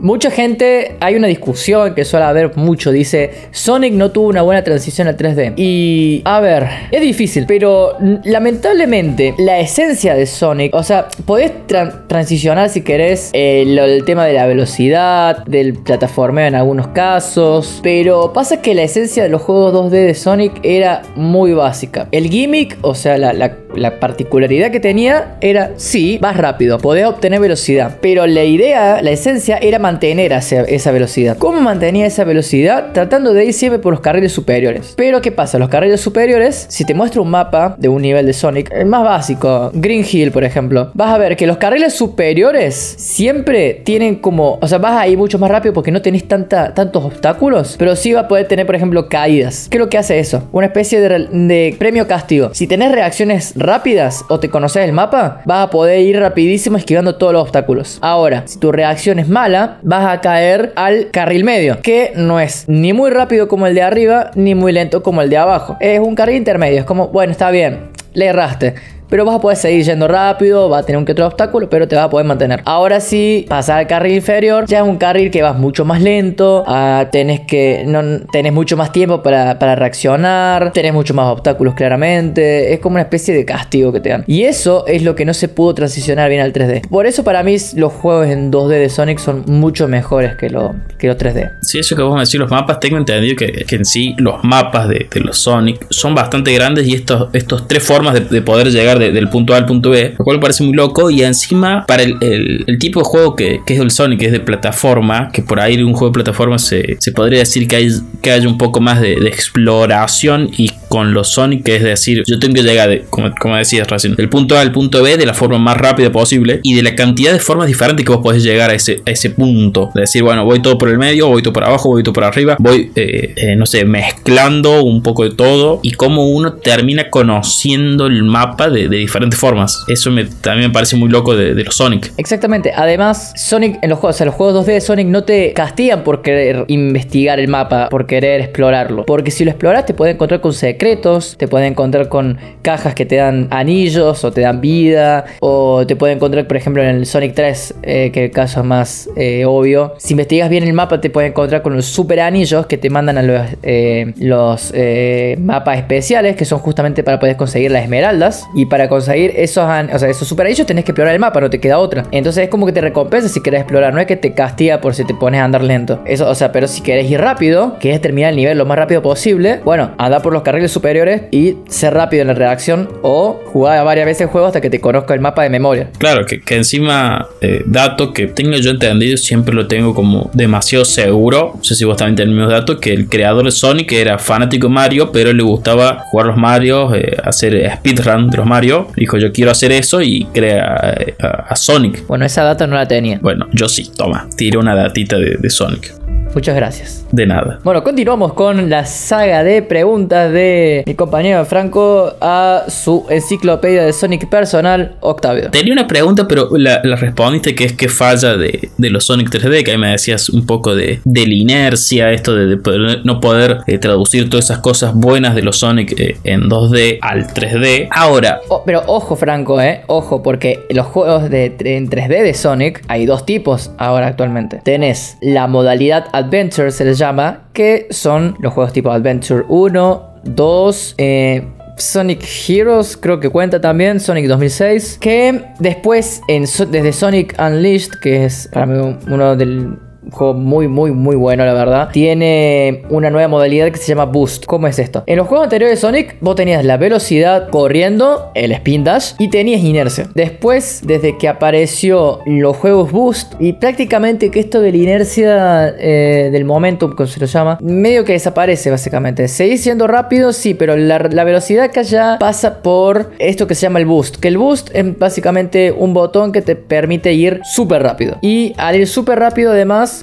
Mucha 0.00 0.30
gente, 0.30 0.96
hay 1.00 1.14
una 1.14 1.28
discusión 1.28 1.94
que 1.94 2.04
suele 2.04 2.26
haber 2.26 2.56
mucho. 2.56 2.90
Dice, 2.92 3.30
Sonic 3.52 3.92
no 3.94 4.10
tuvo 4.10 4.28
una 4.28 4.42
buena 4.42 4.62
transición 4.64 5.08
al 5.08 5.16
3D. 5.16 5.54
Y, 5.56 6.22
a 6.24 6.40
ver, 6.40 6.66
es 6.90 7.00
difícil, 7.00 7.44
pero 7.46 7.94
lamentablemente 8.24 9.34
la 9.38 9.58
esencia 9.60 10.14
de 10.14 10.26
Sonic, 10.26 10.74
o 10.74 10.82
sea, 10.82 11.08
podés 11.26 11.52
tran- 11.68 12.06
transicionar 12.06 12.68
si 12.68 12.82
querés 12.82 13.30
eh, 13.32 13.64
lo- 13.66 13.84
el 13.84 14.04
tema 14.04 14.26
de 14.26 14.34
la 14.34 14.46
velocidad, 14.46 15.44
del 15.46 15.74
plataformeo 15.74 16.46
en 16.46 16.54
algunos 16.54 16.88
casos, 16.88 17.80
pero 17.82 18.32
pasa 18.32 18.60
que 18.60 18.74
la 18.74 18.82
esencia 18.82 19.22
de 19.22 19.28
los 19.28 19.42
juegos 19.42 19.72
2D 19.72 19.90
de 20.06 20.14
Sonic 20.14 20.52
era 20.62 21.02
muy 21.16 21.52
básica. 21.52 22.08
El 22.12 22.28
gimmick, 22.30 22.78
o 22.82 22.94
sea, 22.94 23.16
la, 23.18 23.32
la- 23.32 23.56
la 23.76 24.00
particularidad 24.00 24.70
que 24.70 24.80
tenía 24.80 25.36
era, 25.40 25.72
sí, 25.76 26.18
más 26.20 26.36
rápido, 26.36 26.78
podés 26.78 27.06
obtener 27.06 27.40
velocidad, 27.40 27.98
pero 28.00 28.26
la 28.26 28.44
idea, 28.44 29.02
la 29.02 29.10
esencia 29.10 29.58
era 29.58 29.78
mantener 29.78 30.32
esa, 30.32 30.92
velocidad. 30.92 31.36
¿Cómo 31.38 31.60
mantenía 31.60 32.06
esa 32.06 32.24
velocidad? 32.24 32.92
Tratando 32.92 33.32
de 33.32 33.46
ir 33.46 33.52
siempre 33.52 33.78
por 33.78 33.92
los 33.92 34.00
carriles 34.00 34.32
superiores. 34.32 34.94
Pero 34.96 35.20
¿qué 35.20 35.32
pasa? 35.32 35.58
Los 35.58 35.68
carriles 35.68 36.00
superiores, 36.00 36.66
si 36.68 36.84
te 36.84 36.94
muestro 36.94 37.22
un 37.22 37.30
mapa 37.30 37.76
de 37.78 37.88
un 37.88 38.02
nivel 38.02 38.26
de 38.26 38.32
Sonic, 38.32 38.70
el 38.72 38.86
más 38.86 39.04
básico, 39.04 39.70
Green 39.74 40.04
Hill, 40.10 40.30
por 40.30 40.44
ejemplo, 40.44 40.90
vas 40.94 41.12
a 41.12 41.18
ver 41.18 41.36
que 41.36 41.46
los 41.46 41.56
carriles 41.56 41.94
superiores 41.94 42.74
siempre 42.74 43.82
tienen 43.84 44.16
como, 44.16 44.58
o 44.60 44.66
sea, 44.66 44.78
vas 44.78 45.00
a 45.00 45.08
ir 45.08 45.18
mucho 45.18 45.38
más 45.38 45.50
rápido 45.50 45.72
porque 45.74 45.90
no 45.90 46.02
tenés 46.02 46.26
tanta, 46.28 46.74
tantos 46.74 47.04
obstáculos, 47.04 47.76
pero 47.78 47.96
sí 47.96 48.12
va 48.12 48.20
a 48.20 48.28
poder 48.28 48.46
tener, 48.48 48.66
por 48.66 48.74
ejemplo, 48.74 49.08
caídas. 49.08 49.68
¿Qué 49.70 49.78
es 49.78 49.80
lo 49.80 49.88
que 49.88 49.98
hace 49.98 50.18
eso? 50.18 50.48
Una 50.52 50.66
especie 50.66 51.00
de 51.00 51.76
premio 51.78 52.06
castigo. 52.06 52.50
Si 52.52 52.66
tenés 52.66 52.92
reacciones 52.92 53.54
rápidas 53.64 54.24
o 54.28 54.40
te 54.40 54.50
conoces 54.50 54.84
el 54.84 54.92
mapa, 54.92 55.42
vas 55.44 55.66
a 55.66 55.70
poder 55.70 56.00
ir 56.00 56.18
rapidísimo 56.18 56.76
esquivando 56.76 57.16
todos 57.16 57.32
los 57.32 57.42
obstáculos. 57.42 57.98
Ahora, 58.00 58.42
si 58.46 58.58
tu 58.58 58.72
reacción 58.72 59.18
es 59.18 59.28
mala, 59.28 59.78
vas 59.82 60.06
a 60.06 60.20
caer 60.20 60.72
al 60.76 61.10
carril 61.10 61.44
medio, 61.44 61.80
que 61.82 62.12
no 62.16 62.40
es 62.40 62.64
ni 62.68 62.92
muy 62.92 63.10
rápido 63.10 63.48
como 63.48 63.66
el 63.66 63.74
de 63.74 63.82
arriba, 63.82 64.30
ni 64.34 64.54
muy 64.54 64.72
lento 64.72 65.02
como 65.02 65.22
el 65.22 65.30
de 65.30 65.36
abajo. 65.36 65.76
Es 65.80 66.00
un 66.00 66.14
carril 66.14 66.36
intermedio, 66.36 66.80
es 66.80 66.86
como, 66.86 67.08
bueno, 67.08 67.32
está 67.32 67.50
bien, 67.50 67.90
le 68.12 68.26
erraste. 68.26 68.74
Pero 69.08 69.24
vas 69.24 69.36
a 69.36 69.40
poder 69.40 69.56
seguir 69.56 69.84
yendo 69.84 70.08
rápido, 70.08 70.68
va 70.68 70.78
a 70.78 70.82
tener 70.82 70.98
un 70.98 71.04
que 71.04 71.12
otro 71.12 71.26
obstáculo, 71.26 71.68
pero 71.68 71.86
te 71.86 71.96
vas 71.96 72.06
a 72.06 72.10
poder 72.10 72.26
mantener. 72.26 72.62
Ahora 72.64 73.00
sí, 73.00 73.46
pasar 73.48 73.78
al 73.78 73.86
carril 73.86 74.16
inferior, 74.16 74.64
ya 74.66 74.78
es 74.78 74.84
un 74.84 74.96
carril 74.96 75.30
que 75.30 75.42
vas 75.42 75.56
mucho 75.56 75.84
más 75.84 76.00
lento, 76.00 76.64
ah, 76.66 77.08
tenés 77.12 77.40
que 77.40 77.84
no 77.86 78.02
tenés 78.32 78.52
mucho 78.52 78.76
más 78.76 78.92
tiempo 78.92 79.22
para, 79.22 79.58
para 79.58 79.74
reaccionar, 79.74 80.72
tenés 80.72 80.92
mucho 80.92 81.14
más 81.14 81.26
obstáculos 81.26 81.74
claramente, 81.74 82.72
es 82.72 82.80
como 82.80 82.94
una 82.94 83.02
especie 83.02 83.34
de 83.34 83.44
castigo 83.44 83.92
que 83.92 84.00
te 84.00 84.08
dan. 84.08 84.24
Y 84.26 84.42
eso 84.42 84.86
es 84.86 85.02
lo 85.02 85.14
que 85.14 85.24
no 85.24 85.34
se 85.34 85.48
pudo 85.48 85.74
transicionar 85.74 86.28
bien 86.28 86.40
al 86.40 86.52
3D. 86.52 86.88
Por 86.88 87.06
eso 87.06 87.24
para 87.24 87.42
mí 87.42 87.56
los 87.76 87.92
juegos 87.92 88.28
en 88.28 88.50
2D 88.50 88.68
de 88.68 88.88
Sonic 88.88 89.18
son 89.18 89.44
mucho 89.46 89.88
mejores 89.88 90.36
que, 90.36 90.50
lo, 90.50 90.74
que 90.98 91.08
los 91.08 91.16
3D. 91.16 91.52
Sí, 91.62 91.78
eso 91.78 91.94
que 91.94 92.02
vos 92.02 92.14
me 92.14 92.20
decís, 92.20 92.34
los 92.34 92.50
mapas, 92.50 92.80
tengo 92.80 92.96
entendido 92.96 93.36
que, 93.36 93.64
que 93.64 93.76
en 93.76 93.84
sí 93.84 94.14
los 94.18 94.42
mapas 94.42 94.88
de, 94.88 95.08
de 95.10 95.20
los 95.20 95.38
Sonic 95.38 95.86
son 95.90 96.14
bastante 96.14 96.52
grandes 96.54 96.86
y 96.86 96.94
estos, 96.94 97.28
estos 97.32 97.68
tres 97.68 97.82
formas 97.82 98.14
de 98.28 98.42
poder 98.42 98.70
llegar 98.70 98.93
de- 98.98 99.12
del 99.12 99.28
punto 99.28 99.54
A 99.54 99.58
al 99.58 99.66
punto 99.66 99.90
B, 99.90 100.14
lo 100.18 100.24
cual 100.24 100.38
me 100.38 100.42
parece 100.42 100.64
muy 100.64 100.74
loco 100.74 101.10
y 101.10 101.22
encima 101.22 101.84
para 101.86 102.02
el, 102.02 102.64
tipo 102.78 103.00
de 103.00 103.04
juego 103.04 103.36
que, 103.36 103.60
que 103.64 103.74
es 103.74 103.80
el 103.80 103.90
Sonic, 103.90 104.20
que 104.20 104.26
es 104.26 104.32
de 104.32 104.40
plataforma, 104.40 105.30
que 105.32 105.42
por 105.42 105.60
ahí 105.60 105.80
un 105.82 105.92
juego 105.92 106.08
de 106.08 106.14
plataforma 106.14 106.58
se, 106.58 106.96
se 106.98 107.12
podría 107.12 107.40
decir 107.40 107.66
que 107.68 107.76
hay, 107.76 107.88
que 108.22 108.30
hay 108.30 108.46
un 108.46 108.58
poco 108.58 108.80
más 108.80 109.00
de, 109.00 109.14
exploración 109.24 110.50
y 110.56 110.70
con 110.88 111.12
los 111.12 111.28
Sonic, 111.28 111.64
que 111.64 111.76
es 111.76 111.82
decir, 111.82 112.22
yo 112.26 112.38
tengo 112.38 112.54
que 112.54 112.62
llegar, 112.62 112.88
de, 112.88 113.04
como, 113.10 113.32
como 113.40 113.56
decías 113.56 113.88
recién, 113.88 114.14
del 114.14 114.28
punto 114.28 114.56
A 114.56 114.60
al 114.60 114.72
punto 114.72 115.02
B 115.02 115.16
de 115.16 115.26
la 115.26 115.34
forma 115.34 115.58
más 115.58 115.76
rápida 115.76 116.12
posible 116.12 116.60
y 116.62 116.74
de 116.74 116.82
la 116.82 116.94
cantidad 116.94 117.32
de 117.32 117.40
formas 117.40 117.66
diferentes 117.66 118.04
que 118.04 118.12
vos 118.12 118.22
podés 118.22 118.42
llegar 118.42 118.70
a 118.70 118.74
ese, 118.74 119.02
a 119.06 119.10
ese 119.10 119.30
punto. 119.30 119.90
De 119.94 120.02
decir, 120.02 120.22
bueno, 120.22 120.44
voy 120.44 120.60
todo 120.60 120.78
por 120.78 120.88
el 120.88 120.98
medio, 120.98 121.28
voy 121.28 121.42
todo 121.42 121.52
por 121.52 121.64
abajo, 121.64 121.88
voy 121.88 122.02
todo 122.02 122.12
por 122.12 122.24
arriba, 122.24 122.56
voy, 122.58 122.90
eh, 122.94 123.34
eh, 123.36 123.56
no 123.56 123.66
sé, 123.66 123.84
mezclando 123.84 124.82
un 124.82 125.02
poco 125.02 125.24
de 125.24 125.30
todo 125.30 125.80
y 125.82 125.92
cómo 125.92 126.28
uno 126.28 126.54
termina 126.54 127.10
conociendo 127.10 128.06
el 128.06 128.22
mapa 128.22 128.68
de, 128.68 128.83
de 128.88 128.96
diferentes 128.96 129.38
formas. 129.38 129.84
Eso 129.88 130.10
también 130.40 130.68
me 130.68 130.72
parece 130.72 130.96
muy 130.96 131.08
loco 131.08 131.36
de, 131.36 131.54
los 131.64 131.76
Sonic. 131.76 132.12
Exactamente. 132.16 132.72
Además, 132.74 133.32
Sonic 133.36 133.78
en 133.82 133.90
los 133.90 133.98
juegos, 133.98 134.16
o 134.16 134.18
sea, 134.18 134.26
los 134.26 134.34
juegos 134.34 134.66
2D 134.66 134.72
de 134.72 134.80
Sonic 134.80 135.06
no 135.06 135.24
te 135.24 135.52
castigan 135.52 136.04
por 136.04 136.22
querer 136.22 136.64
investigar 136.68 137.40
el 137.40 137.48
mapa, 137.48 137.88
por 137.88 138.06
querer 138.06 138.40
explorarlo. 138.40 139.04
Porque 139.06 139.30
si 139.30 139.44
lo 139.44 139.50
exploras, 139.50 139.86
te 139.86 139.94
puedes 139.94 140.14
encontrar 140.14 140.40
con 140.40 140.52
secretos, 140.52 141.36
te 141.38 141.48
puedes 141.48 141.70
encontrar 141.70 142.08
con 142.08 142.38
cajas 142.62 142.94
que 142.94 143.06
te 143.06 143.16
dan 143.16 143.48
anillos 143.50 144.24
o 144.24 144.32
te 144.32 144.42
dan 144.42 144.60
vida, 144.60 145.24
o 145.40 145.84
te 145.86 145.96
puedes 145.96 146.16
encontrar, 146.16 146.46
por 146.46 146.56
ejemplo, 146.56 146.82
en 146.82 146.88
el 146.88 147.06
Sonic 147.06 147.34
3, 147.34 147.74
eh, 147.82 148.10
que 148.12 148.24
el 148.26 148.30
caso 148.30 148.62
más 148.62 149.08
eh, 149.16 149.44
obvio. 149.44 149.94
Si 149.98 150.12
investigas 150.12 150.50
bien 150.50 150.64
el 150.64 150.72
mapa, 150.72 151.00
te 151.00 151.10
puedes 151.10 151.30
encontrar 151.30 151.62
con 151.62 151.74
los 151.74 151.86
super 151.86 152.20
anillos 152.20 152.66
que 152.66 152.78
te 152.78 152.90
mandan 152.90 153.18
a 153.18 153.22
los, 153.22 153.46
eh, 153.62 154.12
los 154.18 154.72
eh, 154.74 155.36
mapas 155.40 155.78
especiales, 155.78 156.36
que 156.36 156.44
son 156.44 156.58
justamente 156.58 157.02
para 157.02 157.18
poder 157.18 157.36
conseguir 157.36 157.70
las 157.70 157.82
esmeraldas 157.82 158.46
y 158.54 158.66
para 158.74 158.88
conseguir 158.88 159.34
esos, 159.36 159.62
o 159.62 159.98
sea, 160.00 160.08
esos 160.10 160.26
super 160.26 160.46
anillos 160.46 160.66
tenés 160.66 160.84
que 160.84 160.90
explorar 160.90 161.14
el 161.14 161.20
mapa, 161.20 161.40
no 161.40 161.48
te 161.48 161.60
queda 161.60 161.78
otra. 161.78 162.02
Entonces 162.10 162.42
es 162.42 162.50
como 162.50 162.66
que 162.66 162.72
te 162.72 162.80
recompensa 162.80 163.28
si 163.28 163.40
querés 163.40 163.60
explorar, 163.60 163.94
no 163.94 164.00
es 164.00 164.06
que 164.08 164.16
te 164.16 164.34
castiga 164.34 164.80
por 164.80 164.96
si 164.96 165.04
te 165.04 165.14
pones 165.14 165.40
a 165.40 165.44
andar 165.44 165.62
lento. 165.62 166.00
Eso, 166.06 166.28
o 166.28 166.34
sea, 166.34 166.50
pero 166.50 166.66
si 166.66 166.80
querés 166.80 167.08
ir 167.08 167.20
rápido, 167.20 167.78
querés 167.78 168.00
terminar 168.00 168.30
el 168.30 168.36
nivel 168.36 168.58
lo 168.58 168.66
más 168.66 168.76
rápido 168.76 169.00
posible, 169.00 169.60
bueno, 169.64 169.92
anda 169.96 170.18
por 170.22 170.32
los 170.32 170.42
carriles 170.42 170.72
superiores 170.72 171.22
y 171.30 171.54
ser 171.68 171.94
rápido 171.94 172.22
en 172.22 172.26
la 172.26 172.34
reacción 172.34 172.88
o 173.02 173.40
jugar 173.44 173.84
varias 173.84 174.06
veces 174.06 174.22
el 174.22 174.26
juego 174.26 174.48
hasta 174.48 174.60
que 174.60 174.70
te 174.70 174.80
conozca 174.80 175.14
el 175.14 175.20
mapa 175.20 175.44
de 175.44 175.50
memoria. 175.50 175.90
Claro, 175.98 176.26
que, 176.26 176.42
encima, 176.56 177.28
eh, 177.42 177.62
dato 177.66 178.12
que 178.12 178.26
tengo 178.26 178.56
yo 178.56 178.72
entendido, 178.72 179.16
siempre 179.16 179.54
lo 179.54 179.68
tengo 179.68 179.94
como 179.94 180.32
demasiado 180.32 180.84
seguro. 180.84 181.52
No 181.54 181.62
sé 181.62 181.76
si 181.76 181.84
vos 181.84 181.96
también 181.96 182.16
tenés 182.16 182.48
datos, 182.48 182.80
que 182.80 182.92
el 182.92 183.08
creador 183.08 183.44
de 183.44 183.52
Sonic 183.52 183.92
era 183.92 184.18
fanático 184.18 184.66
de 184.66 184.74
Mario, 184.74 185.12
pero 185.12 185.32
le 185.32 185.44
gustaba 185.44 186.06
jugar 186.10 186.26
los 186.26 186.36
Mario, 186.36 186.92
eh, 186.92 187.16
hacer 187.22 187.72
speedrun 187.76 188.30
de 188.30 188.36
los 188.38 188.46
Mario. 188.46 188.63
Dijo, 188.96 189.18
yo 189.18 189.32
quiero 189.32 189.50
hacer 189.50 189.72
eso 189.72 190.00
y 190.00 190.24
crea 190.32 190.94
eh, 190.98 191.14
a, 191.20 191.54
Sonic. 191.56 192.06
Bueno, 192.06 192.24
esa 192.24 192.42
data 192.42 192.66
no 192.66 192.76
la 192.76 192.86
tenía. 192.86 193.18
Bueno, 193.20 193.48
yo 193.52 193.68
sí, 193.68 193.90
toma, 193.96 194.28
tiro 194.36 194.60
una 194.60 194.74
datita 194.74 195.16
de, 195.16 195.36
de 195.38 195.50
Sonic. 195.50 196.03
Muchas 196.34 196.56
gracias. 196.56 197.06
De 197.12 197.26
nada. 197.26 197.60
Bueno, 197.62 197.84
continuamos 197.84 198.32
con 198.32 198.68
la 198.68 198.84
saga 198.86 199.44
de 199.44 199.62
preguntas 199.62 200.32
de 200.32 200.82
mi 200.84 200.94
compañero 200.94 201.44
Franco 201.44 202.12
a 202.20 202.64
su 202.68 203.06
enciclopedia 203.08 203.84
de 203.84 203.92
Sonic 203.92 204.28
personal, 204.28 204.96
Octavio. 205.00 205.50
Tenía 205.50 205.72
una 205.72 205.86
pregunta, 205.86 206.26
pero 206.26 206.48
la, 206.56 206.80
respondiste 206.96 207.54
que 207.54 207.64
es 207.64 207.72
que 207.72 207.88
falla 207.88 208.36
de, 208.36 208.70
los 208.78 209.04
Sonic 209.04 209.30
3D, 209.30 209.64
que 209.64 209.72
ahí 209.72 209.78
me 209.78 209.90
decías 209.90 210.28
un 210.28 210.44
poco 210.44 210.74
de, 210.74 211.00
de 211.04 211.26
la 211.26 211.34
inercia, 211.34 212.10
esto 212.10 212.34
de, 212.34 212.58
no 213.04 213.20
poder 213.20 213.58
eh, 213.66 213.78
traducir 213.78 214.28
todas 214.28 214.46
esas 214.46 214.58
cosas 214.58 214.94
buenas 214.94 215.34
de 215.34 215.42
los 215.42 215.58
Sonic 215.58 215.98
eh, 215.98 216.16
en 216.24 216.48
2D 216.48 216.98
al 217.00 217.28
3D. 217.28 217.88
Ahora. 217.90 218.40
pero 218.66 218.82
ojo, 218.86 219.14
Franco, 219.16 219.60
eh. 219.60 219.82
Ojo, 219.86 220.22
porque 220.22 220.60
los 220.70 220.86
juegos 220.86 221.30
de, 221.30 221.54
en 221.60 221.88
3D 221.88 222.22
de 222.22 222.34
Sonic 222.34 222.82
hay 222.88 223.06
dos 223.06 223.24
tipos 223.24 223.70
ahora 223.78 224.08
actualmente. 224.08 224.60
Tenés 224.64 225.16
la 225.20 225.46
modalidad 225.46 226.06
Adventure 226.24 226.70
se 226.70 226.84
les 226.84 226.98
llama, 226.98 227.48
que 227.52 227.86
son 227.90 228.36
los 228.40 228.52
juegos 228.52 228.72
tipo 228.72 228.90
Adventure 228.90 229.44
1, 229.48 230.20
2, 230.24 230.94
eh, 230.98 231.46
Sonic 231.76 232.24
Heroes 232.48 232.96
creo 232.96 233.20
que 233.20 233.28
cuenta 233.28 233.60
también, 233.60 234.00
Sonic 234.00 234.26
2006, 234.26 234.98
que 235.00 235.44
después 235.58 236.20
en, 236.28 236.42
desde 236.42 236.92
Sonic 236.92 237.34
Unleashed, 237.38 237.92
que 238.00 238.24
es 238.24 238.48
para 238.52 238.66
mí 238.66 238.96
uno 239.06 239.36
del 239.36 239.78
juego 240.10 240.34
muy, 240.34 240.68
muy, 240.68 240.92
muy 240.92 241.16
bueno, 241.16 241.44
la 241.44 241.54
verdad. 241.54 241.88
Tiene 241.92 242.82
una 242.90 243.10
nueva 243.10 243.28
modalidad 243.28 243.70
que 243.70 243.78
se 243.78 243.86
llama 243.86 244.04
Boost. 244.04 244.46
¿Cómo 244.46 244.66
es 244.66 244.78
esto? 244.78 245.02
En 245.06 245.16
los 245.16 245.26
juegos 245.26 245.44
anteriores 245.44 245.78
de 245.78 245.80
Sonic, 245.80 246.16
vos 246.20 246.36
tenías 246.36 246.64
la 246.64 246.76
velocidad 246.76 247.48
corriendo, 247.48 248.30
el 248.34 248.52
spin 248.52 248.84
dash, 248.84 249.12
y 249.18 249.28
tenías 249.28 249.62
inercia. 249.62 250.08
Después, 250.14 250.80
desde 250.84 251.16
que 251.18 251.28
apareció 251.28 252.20
los 252.26 252.56
juegos 252.56 252.92
Boost, 252.92 253.34
y 253.38 253.54
prácticamente 253.54 254.30
que 254.30 254.40
esto 254.40 254.60
de 254.60 254.70
la 254.72 254.78
inercia 254.78 255.74
eh, 255.78 256.30
del 256.32 256.44
momentum, 256.44 256.94
como 256.94 257.06
se 257.06 257.20
lo 257.20 257.26
llama, 257.26 257.58
medio 257.60 258.04
que 258.04 258.12
desaparece 258.12 258.70
básicamente. 258.70 259.28
Seguís 259.28 259.62
siendo 259.62 259.86
rápido, 259.86 260.32
sí, 260.32 260.54
pero 260.54 260.76
la, 260.76 260.98
velocidad 260.98 261.70
que 261.70 261.80
allá 261.80 262.16
pasa 262.18 262.62
por 262.62 263.12
esto 263.18 263.46
que 263.46 263.54
se 263.54 263.62
llama 263.62 263.78
el 263.78 263.86
Boost. 263.86 264.16
Que 264.16 264.28
el 264.28 264.38
Boost 264.38 264.70
es 264.74 264.98
básicamente 264.98 265.72
un 265.72 265.94
botón 265.94 266.32
que 266.32 266.42
te 266.42 266.56
permite 266.56 267.12
ir 267.12 267.40
súper 267.44 267.82
rápido. 267.82 268.16
Y 268.20 268.54
al 268.58 268.76
ir 268.76 268.86
súper 268.86 269.18
rápido, 269.18 269.52
además, 269.52 269.93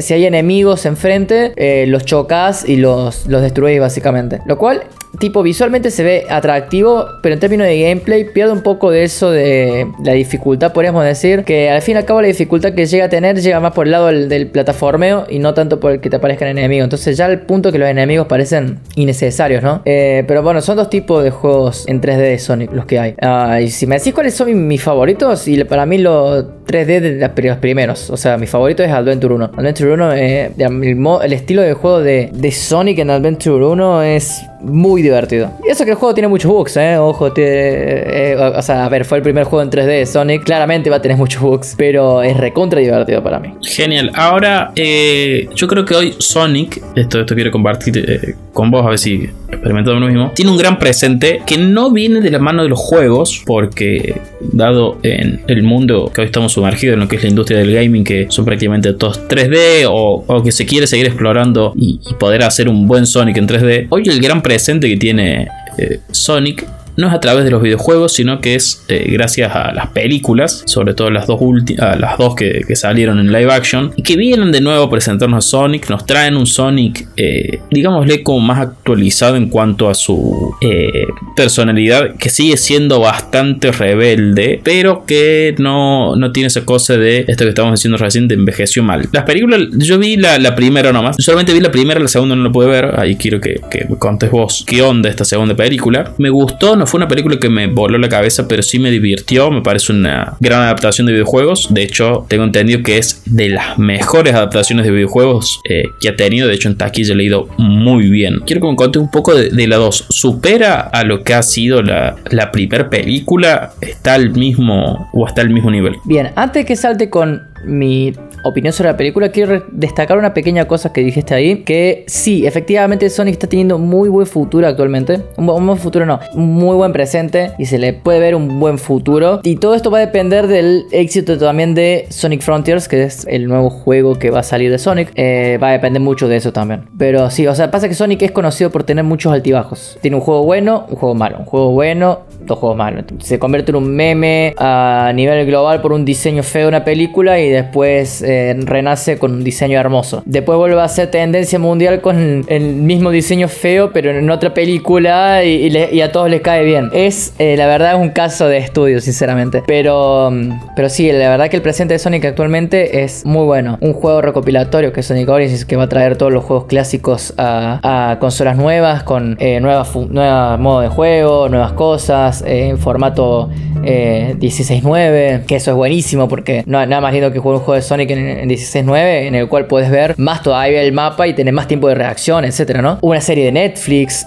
si 0.00 0.14
hay 0.14 0.26
enemigos 0.26 0.86
enfrente, 0.86 1.52
eh, 1.56 1.86
los 1.86 2.04
chocas 2.04 2.68
y 2.68 2.76
los, 2.76 3.26
los 3.26 3.42
destruís 3.42 3.80
básicamente. 3.80 4.40
Lo 4.46 4.58
cual 4.58 4.84
tipo 5.18 5.42
visualmente 5.42 5.90
se 5.90 6.02
ve 6.02 6.26
atractivo, 6.28 7.06
pero 7.22 7.34
en 7.34 7.40
términos 7.40 7.66
de 7.66 7.80
gameplay 7.80 8.24
pierde 8.24 8.52
un 8.52 8.62
poco 8.62 8.90
de 8.90 9.04
eso 9.04 9.30
de 9.30 9.86
la 10.04 10.12
dificultad, 10.12 10.72
podríamos 10.72 11.04
decir, 11.04 11.44
que 11.44 11.70
al 11.70 11.82
fin 11.82 11.96
y 11.96 11.98
al 11.98 12.04
cabo 12.04 12.20
la 12.20 12.28
dificultad 12.28 12.72
que 12.72 12.86
llega 12.86 13.06
a 13.06 13.08
tener 13.08 13.40
llega 13.40 13.60
más 13.60 13.72
por 13.72 13.86
el 13.86 13.92
lado 13.92 14.06
del, 14.06 14.50
plataformeo 14.50 15.26
y 15.28 15.38
no 15.38 15.54
tanto 15.54 15.78
por 15.78 15.92
el 15.92 16.00
que 16.00 16.10
te 16.10 16.16
aparezcan 16.16 16.48
enemigos. 16.48 16.84
Entonces 16.84 17.16
ya 17.16 17.26
el 17.26 17.40
punto 17.40 17.70
que 17.70 17.78
los 17.78 17.88
enemigos 17.88 18.26
parecen 18.26 18.80
innecesarios, 18.96 19.62
¿no? 19.62 19.82
Eh, 19.84 20.24
pero 20.26 20.42
bueno, 20.42 20.60
son 20.60 20.76
dos 20.76 20.90
tipos 20.90 21.22
de 21.22 21.30
juegos 21.30 21.84
en 21.86 22.00
3D 22.00 22.16
de 22.16 22.38
Sonic 22.38 22.72
los 22.72 22.86
que 22.86 22.98
hay. 22.98 23.14
Y 23.62 23.70
si 23.70 23.86
me 23.86 23.98
decís 23.98 24.14
cuáles 24.14 24.34
son 24.34 24.66
mis, 24.66 24.82
favoritos, 24.82 25.46
y 25.46 25.62
para 25.64 25.86
mí 25.86 25.98
los 25.98 26.44
3D 26.66 27.00
de 27.00 27.48
los 27.48 27.58
primeros, 27.58 28.10
o 28.10 28.16
sea, 28.16 28.38
mi 28.38 28.46
favorito 28.46 28.82
es 28.82 28.90
Adventure 28.90 29.34
1. 29.34 29.50
Adventure 29.56 29.92
1, 29.92 30.14
eh, 30.14 30.52
el, 30.58 31.32
estilo 31.32 31.62
de 31.62 31.74
juego 31.74 32.00
de, 32.00 32.30
de 32.32 32.50
Sonic 32.50 32.98
en 32.98 33.10
Adventure 33.10 33.64
1 33.64 34.02
es 34.02 34.42
muy 34.60 35.02
divertido. 35.02 35.50
Y 35.66 35.70
eso 35.70 35.84
que 35.84 35.92
el 35.92 35.96
juego 35.96 36.14
tiene 36.14 36.28
muchos 36.28 36.50
bugs, 36.50 36.76
¿eh? 36.76 36.96
Ojo, 36.98 37.32
eh, 37.36 38.36
o 38.38 38.62
sea, 38.62 38.84
a 38.84 38.88
ver, 38.88 39.04
fue 39.04 39.18
el 39.18 39.22
primer 39.22 39.44
juego 39.44 39.62
en 39.62 39.70
3D 39.70 40.06
Sonic. 40.06 40.44
Claramente 40.44 40.90
va 40.90 40.96
a 40.96 41.02
tener 41.02 41.16
muchos 41.16 41.42
bugs, 41.42 41.74
pero 41.76 42.22
es 42.22 42.36
recontra 42.36 42.80
divertido 42.80 43.22
para 43.22 43.38
mí. 43.38 43.54
Genial. 43.62 44.10
Ahora, 44.14 44.72
eh, 44.76 45.48
yo 45.54 45.66
creo 45.68 45.84
que 45.84 45.94
hoy 45.94 46.14
Sonic, 46.18 46.82
esto, 46.96 47.20
esto 47.20 47.34
quiero 47.34 47.50
compartir 47.50 47.98
eh, 47.98 48.34
con 48.52 48.70
vos, 48.70 48.84
a 48.84 48.90
ver 48.90 48.98
si 48.98 49.30
experimentamos 49.50 50.00
lo 50.00 50.06
mismo, 50.08 50.32
tiene 50.34 50.50
un 50.50 50.56
gran 50.56 50.78
presente 50.78 51.42
que 51.46 51.58
no 51.58 51.90
viene 51.90 52.20
de 52.20 52.30
la 52.30 52.38
mano 52.38 52.62
de 52.62 52.68
los 52.68 52.78
juegos, 52.78 53.42
porque 53.44 54.20
dado 54.40 54.98
en 55.02 55.42
el 55.48 55.62
mundo 55.62 56.10
que 56.14 56.22
hoy 56.22 56.26
estamos 56.26 56.52
sumergidos 56.52 56.94
en 56.94 57.00
lo 57.00 57.08
que 57.08 57.16
es 57.16 57.22
la 57.22 57.28
industria 57.28 57.58
del 57.58 57.72
gaming, 57.72 58.04
que 58.04 58.26
son 58.30 58.44
prácticamente 58.44 58.92
todos 58.94 59.28
3D 59.28 59.86
o, 59.88 60.42
que 60.42 60.52
se 60.52 60.66
quiere 60.66 60.86
seguir 60.86 61.06
explorando 61.06 61.72
y, 61.76 62.00
y, 62.08 62.14
poder 62.14 62.42
hacer 62.42 62.68
un 62.68 62.86
buen 62.86 63.06
Sonic 63.06 63.36
en 63.36 63.48
3D, 63.48 63.86
hoy 63.90 64.04
el 64.06 64.20
gran 64.20 64.42
presente 64.42 64.88
que 64.88 64.96
tiene 64.96 65.48
eh, 65.78 66.00
Sonic 66.10 66.66
no 67.00 67.08
es 67.08 67.14
a 67.14 67.20
través 67.20 67.44
de 67.44 67.50
los 67.50 67.62
videojuegos, 67.62 68.12
sino 68.12 68.40
que 68.40 68.54
es 68.54 68.84
eh, 68.88 69.08
gracias 69.10 69.54
a 69.54 69.72
las 69.72 69.88
películas, 69.88 70.62
sobre 70.66 70.94
todo 70.94 71.10
las 71.10 71.26
dos, 71.26 71.40
las 71.76 72.18
dos 72.18 72.34
que, 72.34 72.64
salieron 72.74 73.18
en 73.18 73.32
live 73.32 73.52
action, 73.52 73.92
y 73.96 74.02
que 74.02 74.16
vienen 74.16 74.52
de 74.52 74.60
nuevo 74.60 74.84
a 74.84 74.90
presentarnos 74.90 75.44
a 75.44 75.48
Sonic, 75.48 75.90
nos 75.90 76.06
traen 76.06 76.36
un 76.36 76.46
Sonic, 76.46 77.08
eh, 77.16 77.60
digámosle, 77.70 78.22
como 78.22 78.40
más 78.40 78.60
actualizado 78.60 79.36
en 79.36 79.48
cuanto 79.48 79.90
a 79.90 79.94
su 79.94 80.54
eh, 80.60 81.06
personalidad, 81.34 82.14
que 82.16 82.30
sigue 82.30 82.56
siendo 82.56 83.00
bastante 83.00 83.72
rebelde, 83.72 84.60
pero 84.62 85.04
que 85.04 85.54
no, 85.58 86.16
no 86.16 86.32
tiene 86.32 86.46
esa 86.46 86.64
cosa 86.64 86.96
de 86.96 87.24
esto 87.26 87.44
que 87.44 87.50
estamos 87.50 87.72
diciendo 87.72 87.98
recién, 87.98 88.28
de 88.28 88.34
envejeció 88.34 88.82
mal. 88.82 89.08
Las 89.12 89.24
películas, 89.24 89.60
yo 89.78 89.98
vi 89.98 90.16
la, 90.16 90.54
primera 90.54 90.92
nomás, 90.92 91.16
solamente 91.18 91.52
vi 91.52 91.60
la 91.60 91.70
primera, 91.70 92.00
la 92.00 92.08
segunda 92.08 92.36
no 92.36 92.44
la 92.44 92.52
pude 92.52 92.66
ver, 92.66 92.98
ahí 92.98 93.16
quiero 93.16 93.40
que, 93.40 93.60
que 93.70 93.86
me 93.88 93.96
contes 93.96 94.30
vos 94.30 94.64
qué 94.66 94.82
onda 94.82 95.08
esta 95.08 95.24
segunda 95.24 95.54
película. 95.54 96.12
Me 96.18 96.30
gustó, 96.30 96.76
no 96.76 96.86
fue 96.90 96.98
una 96.98 97.06
película 97.06 97.38
que 97.38 97.48
me 97.48 97.68
voló 97.68 97.98
la 97.98 98.08
cabeza, 98.08 98.48
pero 98.48 98.64
sí 98.64 98.80
me 98.80 98.90
divirtió. 98.90 99.48
Me 99.52 99.62
parece 99.62 99.92
una 99.92 100.36
gran 100.40 100.62
adaptación 100.62 101.06
de 101.06 101.12
videojuegos. 101.12 101.72
De 101.72 101.84
hecho, 101.84 102.26
tengo 102.28 102.42
entendido 102.42 102.82
que 102.82 102.98
es 102.98 103.22
de 103.26 103.50
las 103.50 103.78
mejores 103.78 104.34
adaptaciones 104.34 104.84
de 104.84 104.90
videojuegos 104.90 105.60
eh, 105.68 105.84
que 106.00 106.08
ha 106.08 106.16
tenido. 106.16 106.48
De 106.48 106.54
hecho, 106.54 106.68
en 106.68 106.76
taquilla 106.76 107.12
he 107.12 107.16
leído 107.16 107.48
muy 107.58 108.10
bien. 108.10 108.40
Quiero 108.44 108.62
que 108.62 108.66
me 108.66 108.74
conte 108.74 108.98
un 108.98 109.08
poco 109.08 109.36
de, 109.36 109.66
la 109.68 109.76
2. 109.76 110.06
¿Supera 110.08 110.80
a 110.80 111.04
lo 111.04 111.22
que 111.22 111.34
ha 111.34 111.44
sido 111.44 111.80
la, 111.80 112.16
la 112.28 112.50
primera 112.50 112.90
película? 112.90 113.72
¿Está 113.80 114.14
al 114.14 114.30
mismo 114.30 115.08
o 115.12 115.28
está 115.28 115.42
al 115.42 115.50
mismo 115.50 115.70
nivel? 115.70 115.94
Bien, 116.06 116.32
antes 116.34 116.66
que 116.66 116.74
salte 116.74 117.08
con 117.08 117.50
mi 117.64 118.14
opinión 118.44 118.72
sobre 118.72 118.90
la 118.90 118.96
película, 118.96 119.30
quiero 119.30 119.64
destacar 119.70 120.18
una 120.18 120.34
pequeña 120.34 120.66
cosa 120.66 120.92
que 120.92 121.02
dijiste 121.02 121.34
ahí, 121.34 121.62
que 121.64 122.04
sí, 122.06 122.46
efectivamente 122.46 123.08
Sonic 123.10 123.34
está 123.34 123.46
teniendo 123.46 123.78
muy 123.78 124.08
buen 124.08 124.26
futuro 124.26 124.66
actualmente, 124.66 125.20
un, 125.36 125.46
buen 125.46 125.78
futuro 125.78 126.06
no, 126.06 126.20
muy 126.34 126.76
buen 126.76 126.92
presente 126.92 127.52
y 127.58 127.66
se 127.66 127.78
le 127.78 127.92
puede 127.92 128.20
ver 128.20 128.34
un 128.34 128.60
buen 128.60 128.78
futuro 128.78 129.40
y 129.42 129.56
todo 129.56 129.74
esto 129.74 129.90
va 129.90 129.98
a 129.98 130.00
depender 130.00 130.46
del 130.46 130.84
éxito 130.92 131.38
también 131.38 131.74
de 131.74 132.06
Sonic 132.10 132.42
Frontiers, 132.42 132.88
que 132.88 133.02
es 133.04 133.26
el 133.28 133.46
nuevo 133.46 133.70
juego 133.70 134.18
que 134.18 134.30
va 134.30 134.40
a 134.40 134.44
salir 134.44 134.70
de 134.70 134.78
Sonic, 134.78 135.12
eh, 135.14 135.58
va 135.62 135.68
a 135.68 135.72
depender 135.72 136.00
mucho 136.00 136.28
de 136.28 136.36
eso 136.36 136.52
también. 136.52 136.84
Pero 136.98 137.30
sí, 137.30 137.46
o 137.46 137.54
sea, 137.54 137.70
pasa 137.70 137.88
que 137.88 137.94
Sonic 137.94 138.22
es 138.22 138.32
conocido 138.32 138.70
por 138.70 138.84
tener 138.84 139.04
muchos 139.04 139.32
altibajos. 139.32 139.98
Tiene 140.00 140.16
un 140.16 140.22
juego 140.22 140.44
bueno, 140.44 140.86
un 140.88 140.96
juego 140.96 141.14
malo, 141.14 141.38
un 141.38 141.44
juego 141.44 141.72
bueno, 141.72 142.20
dos 142.40 142.58
juegos 142.58 142.76
malos. 142.76 143.04
Se 143.18 143.38
convierte 143.38 143.70
en 143.70 143.76
un 143.76 143.90
meme 143.94 144.54
a 144.58 145.12
nivel 145.14 145.46
global 145.46 145.80
por 145.80 145.92
un 145.92 146.04
diseño 146.04 146.42
feo 146.42 146.62
de 146.62 146.68
una 146.68 146.84
película 146.84 147.38
y 147.38 147.48
después 147.48 148.22
eh, 148.30 148.54
renace 148.64 149.18
con 149.18 149.32
un 149.32 149.44
diseño 149.44 149.78
hermoso. 149.78 150.22
Después 150.24 150.56
vuelve 150.56 150.80
a 150.80 150.88
ser 150.88 151.10
tendencia 151.10 151.58
mundial 151.58 152.00
con 152.00 152.44
el 152.46 152.74
mismo 152.74 153.10
diseño 153.10 153.48
feo, 153.48 153.92
pero 153.92 154.10
en 154.10 154.30
otra 154.30 154.54
película 154.54 155.44
y, 155.44 156.00
a 156.00 156.12
todos 156.12 156.30
les 156.30 156.40
cae 156.40 156.64
bien. 156.64 156.90
Es, 156.92 157.34
eh, 157.38 157.56
la 157.56 157.66
verdad, 157.66 158.00
un 158.00 158.10
caso 158.10 158.48
de 158.48 158.58
estudio, 158.58 159.00
sinceramente. 159.00 159.62
Pero, 159.66 160.30
mm, 160.30 160.74
pero 160.76 160.88
sí, 160.88 161.10
la 161.10 161.28
verdad 161.28 161.48
que 161.48 161.56
el 161.56 161.62
presente 161.62 161.94
de 161.94 161.98
Sonic 161.98 162.24
actualmente 162.24 163.02
es 163.02 163.24
muy 163.24 163.44
bueno. 163.44 163.78
Un 163.80 163.92
juego 163.92 164.22
recopilatorio 164.22 164.92
que 164.92 165.00
es 165.00 165.06
Sonic 165.06 165.28
Origins, 165.28 165.64
que 165.64 165.76
va 165.76 165.84
a 165.84 165.88
traer 165.88 166.16
todos 166.16 166.32
los 166.32 166.44
juegos 166.44 166.66
clásicos 166.66 167.34
a, 167.36 168.16
consolas 168.20 168.56
nuevas, 168.56 169.02
con 169.02 169.36
eh, 169.40 169.60
nuevas, 169.60 169.94
nuevas 169.96 170.58
modos 170.58 170.82
de 170.84 170.88
juego, 170.88 171.48
nuevas 171.48 171.72
cosas 171.72 172.42
eh, 172.46 172.68
en 172.68 172.78
formato 172.78 173.50
16.9, 173.80 175.46
que 175.46 175.56
eso 175.56 175.70
es 175.70 175.76
buenísimo 175.76 176.28
porque 176.28 176.62
nada 176.66 177.00
más 177.00 177.12
lindo 177.12 177.32
que 177.32 177.38
jugar 177.38 177.58
un 177.58 177.64
juego 177.64 177.76
de 177.76 177.82
Sonic 177.82 178.10
en, 178.10 178.19
16.9 178.20 179.26
en 179.26 179.34
el 179.34 179.48
cual 179.48 179.66
puedes 179.66 179.90
ver 179.90 180.14
más 180.18 180.42
todavía 180.42 180.82
el 180.82 180.92
mapa 180.92 181.26
y 181.26 181.34
tener 181.34 181.52
más 181.54 181.68
tiempo 181.68 181.88
de 181.88 181.94
reacción, 181.94 182.44
etcétera, 182.44 182.82
¿no? 182.82 182.98
Una 183.02 183.20
serie 183.20 183.46
de 183.46 183.52
Netflix, 183.52 184.26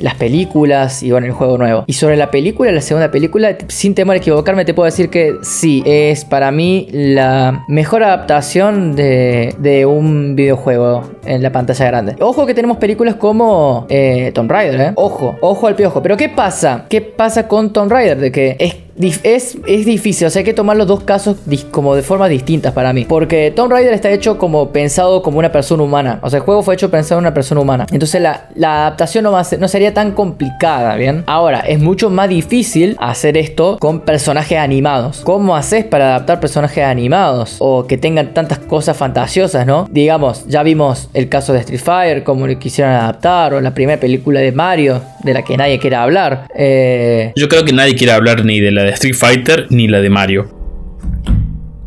las 0.00 0.14
películas 0.14 1.02
y 1.02 1.10
bueno, 1.10 1.26
el 1.26 1.32
juego 1.32 1.58
nuevo. 1.58 1.84
Y 1.86 1.92
sobre 1.92 2.16
la 2.16 2.30
película, 2.30 2.70
la 2.72 2.80
segunda 2.80 3.10
película, 3.10 3.56
sin 3.68 3.94
temor 3.94 4.14
a 4.14 4.18
equivocarme, 4.18 4.64
te 4.64 4.74
puedo 4.74 4.86
decir 4.86 5.10
que 5.10 5.36
sí, 5.42 5.82
es 5.86 6.24
para 6.24 6.50
mí 6.50 6.88
la 6.92 7.64
mejor 7.68 8.02
adaptación 8.02 8.94
de, 8.94 9.54
de 9.58 9.86
un 9.86 10.36
videojuego 10.36 11.08
en 11.24 11.42
la 11.42 11.52
pantalla 11.52 11.86
grande. 11.86 12.16
Ojo 12.20 12.46
que 12.46 12.54
tenemos 12.54 12.78
películas 12.78 13.16
como 13.16 13.86
eh, 13.88 14.32
Tomb 14.34 14.50
Raider, 14.50 14.80
¿eh? 14.80 14.92
Ojo, 14.94 15.36
ojo 15.40 15.66
al 15.66 15.74
piojo. 15.74 16.02
Pero 16.02 16.16
¿qué 16.16 16.28
pasa? 16.28 16.86
¿Qué 16.88 17.00
pasa 17.00 17.48
con 17.48 17.72
Tomb 17.72 17.90
Raider? 17.90 18.18
De 18.18 18.32
que 18.32 18.56
es 18.58 18.74
es, 19.00 19.58
es, 19.66 19.86
difícil, 19.86 20.26
o 20.26 20.30
sea, 20.30 20.40
hay 20.40 20.44
que 20.44 20.54
tomar 20.54 20.76
los 20.76 20.86
dos 20.86 21.02
casos 21.04 21.36
como 21.70 21.94
de 21.94 22.02
formas 22.02 22.30
distintas 22.30 22.72
para 22.72 22.92
mí. 22.92 23.04
Porque 23.08 23.52
Tomb 23.54 23.70
Raider 23.70 23.94
está 23.94 24.10
hecho 24.10 24.38
como 24.38 24.70
pensado 24.70 25.22
como 25.22 25.38
una 25.38 25.52
persona 25.52 25.82
humana. 25.82 26.18
O 26.22 26.30
sea, 26.30 26.38
el 26.38 26.44
juego 26.44 26.62
fue 26.62 26.74
hecho 26.74 26.90
pensado 26.90 27.18
en 27.20 27.24
una 27.24 27.34
persona 27.34 27.60
humana. 27.60 27.86
Entonces 27.92 28.20
la, 28.20 28.48
adaptación 28.60 29.24
no, 29.24 29.32
va 29.32 29.42
no 29.58 29.68
sería 29.68 29.94
tan 29.94 30.12
complicada, 30.12 30.96
¿bien? 30.96 31.24
Ahora, 31.26 31.60
es 31.60 31.78
mucho 31.78 32.10
más 32.10 32.28
difícil 32.28 32.96
hacer 32.98 33.36
esto 33.36 33.78
con 33.78 34.00
personajes 34.00 34.58
animados. 34.58 35.20
¿Cómo 35.20 35.56
haces 35.56 35.84
para 35.84 36.08
adaptar 36.08 36.40
personajes 36.40 36.84
animados? 36.84 37.56
O 37.60 37.86
que 37.86 37.98
tengan 37.98 38.34
tantas 38.34 38.58
cosas 38.58 38.96
fantasiosas, 38.96 39.66
¿no? 39.66 39.86
Digamos, 39.90 40.46
ya 40.46 40.62
vimos 40.62 41.08
el 41.14 41.28
caso 41.28 41.52
de 41.52 41.60
Street 41.60 41.80
Fighter, 41.80 42.24
cómo 42.24 42.46
lo 42.46 42.58
quisieron 42.58 42.92
adaptar, 42.94 43.54
o 43.54 43.60
la 43.60 43.72
primera 43.74 44.00
película 44.00 44.40
de 44.40 44.52
Mario, 44.52 45.00
de 45.22 45.34
la 45.34 45.42
que 45.42 45.56
nadie 45.56 45.78
quiere 45.78 45.96
hablar. 45.96 46.46
Eh... 46.56 47.32
Yo 47.36 47.48
creo 47.48 47.64
que 47.64 47.72
nadie 47.72 47.94
quiere 47.94 48.12
hablar 48.12 48.44
ni 48.44 48.60
de 48.60 48.70
la 48.70 48.87
Street 48.90 49.14
Fighter 49.14 49.66
ni 49.70 49.88
la 49.88 50.00
de 50.00 50.10
Mario. 50.10 50.58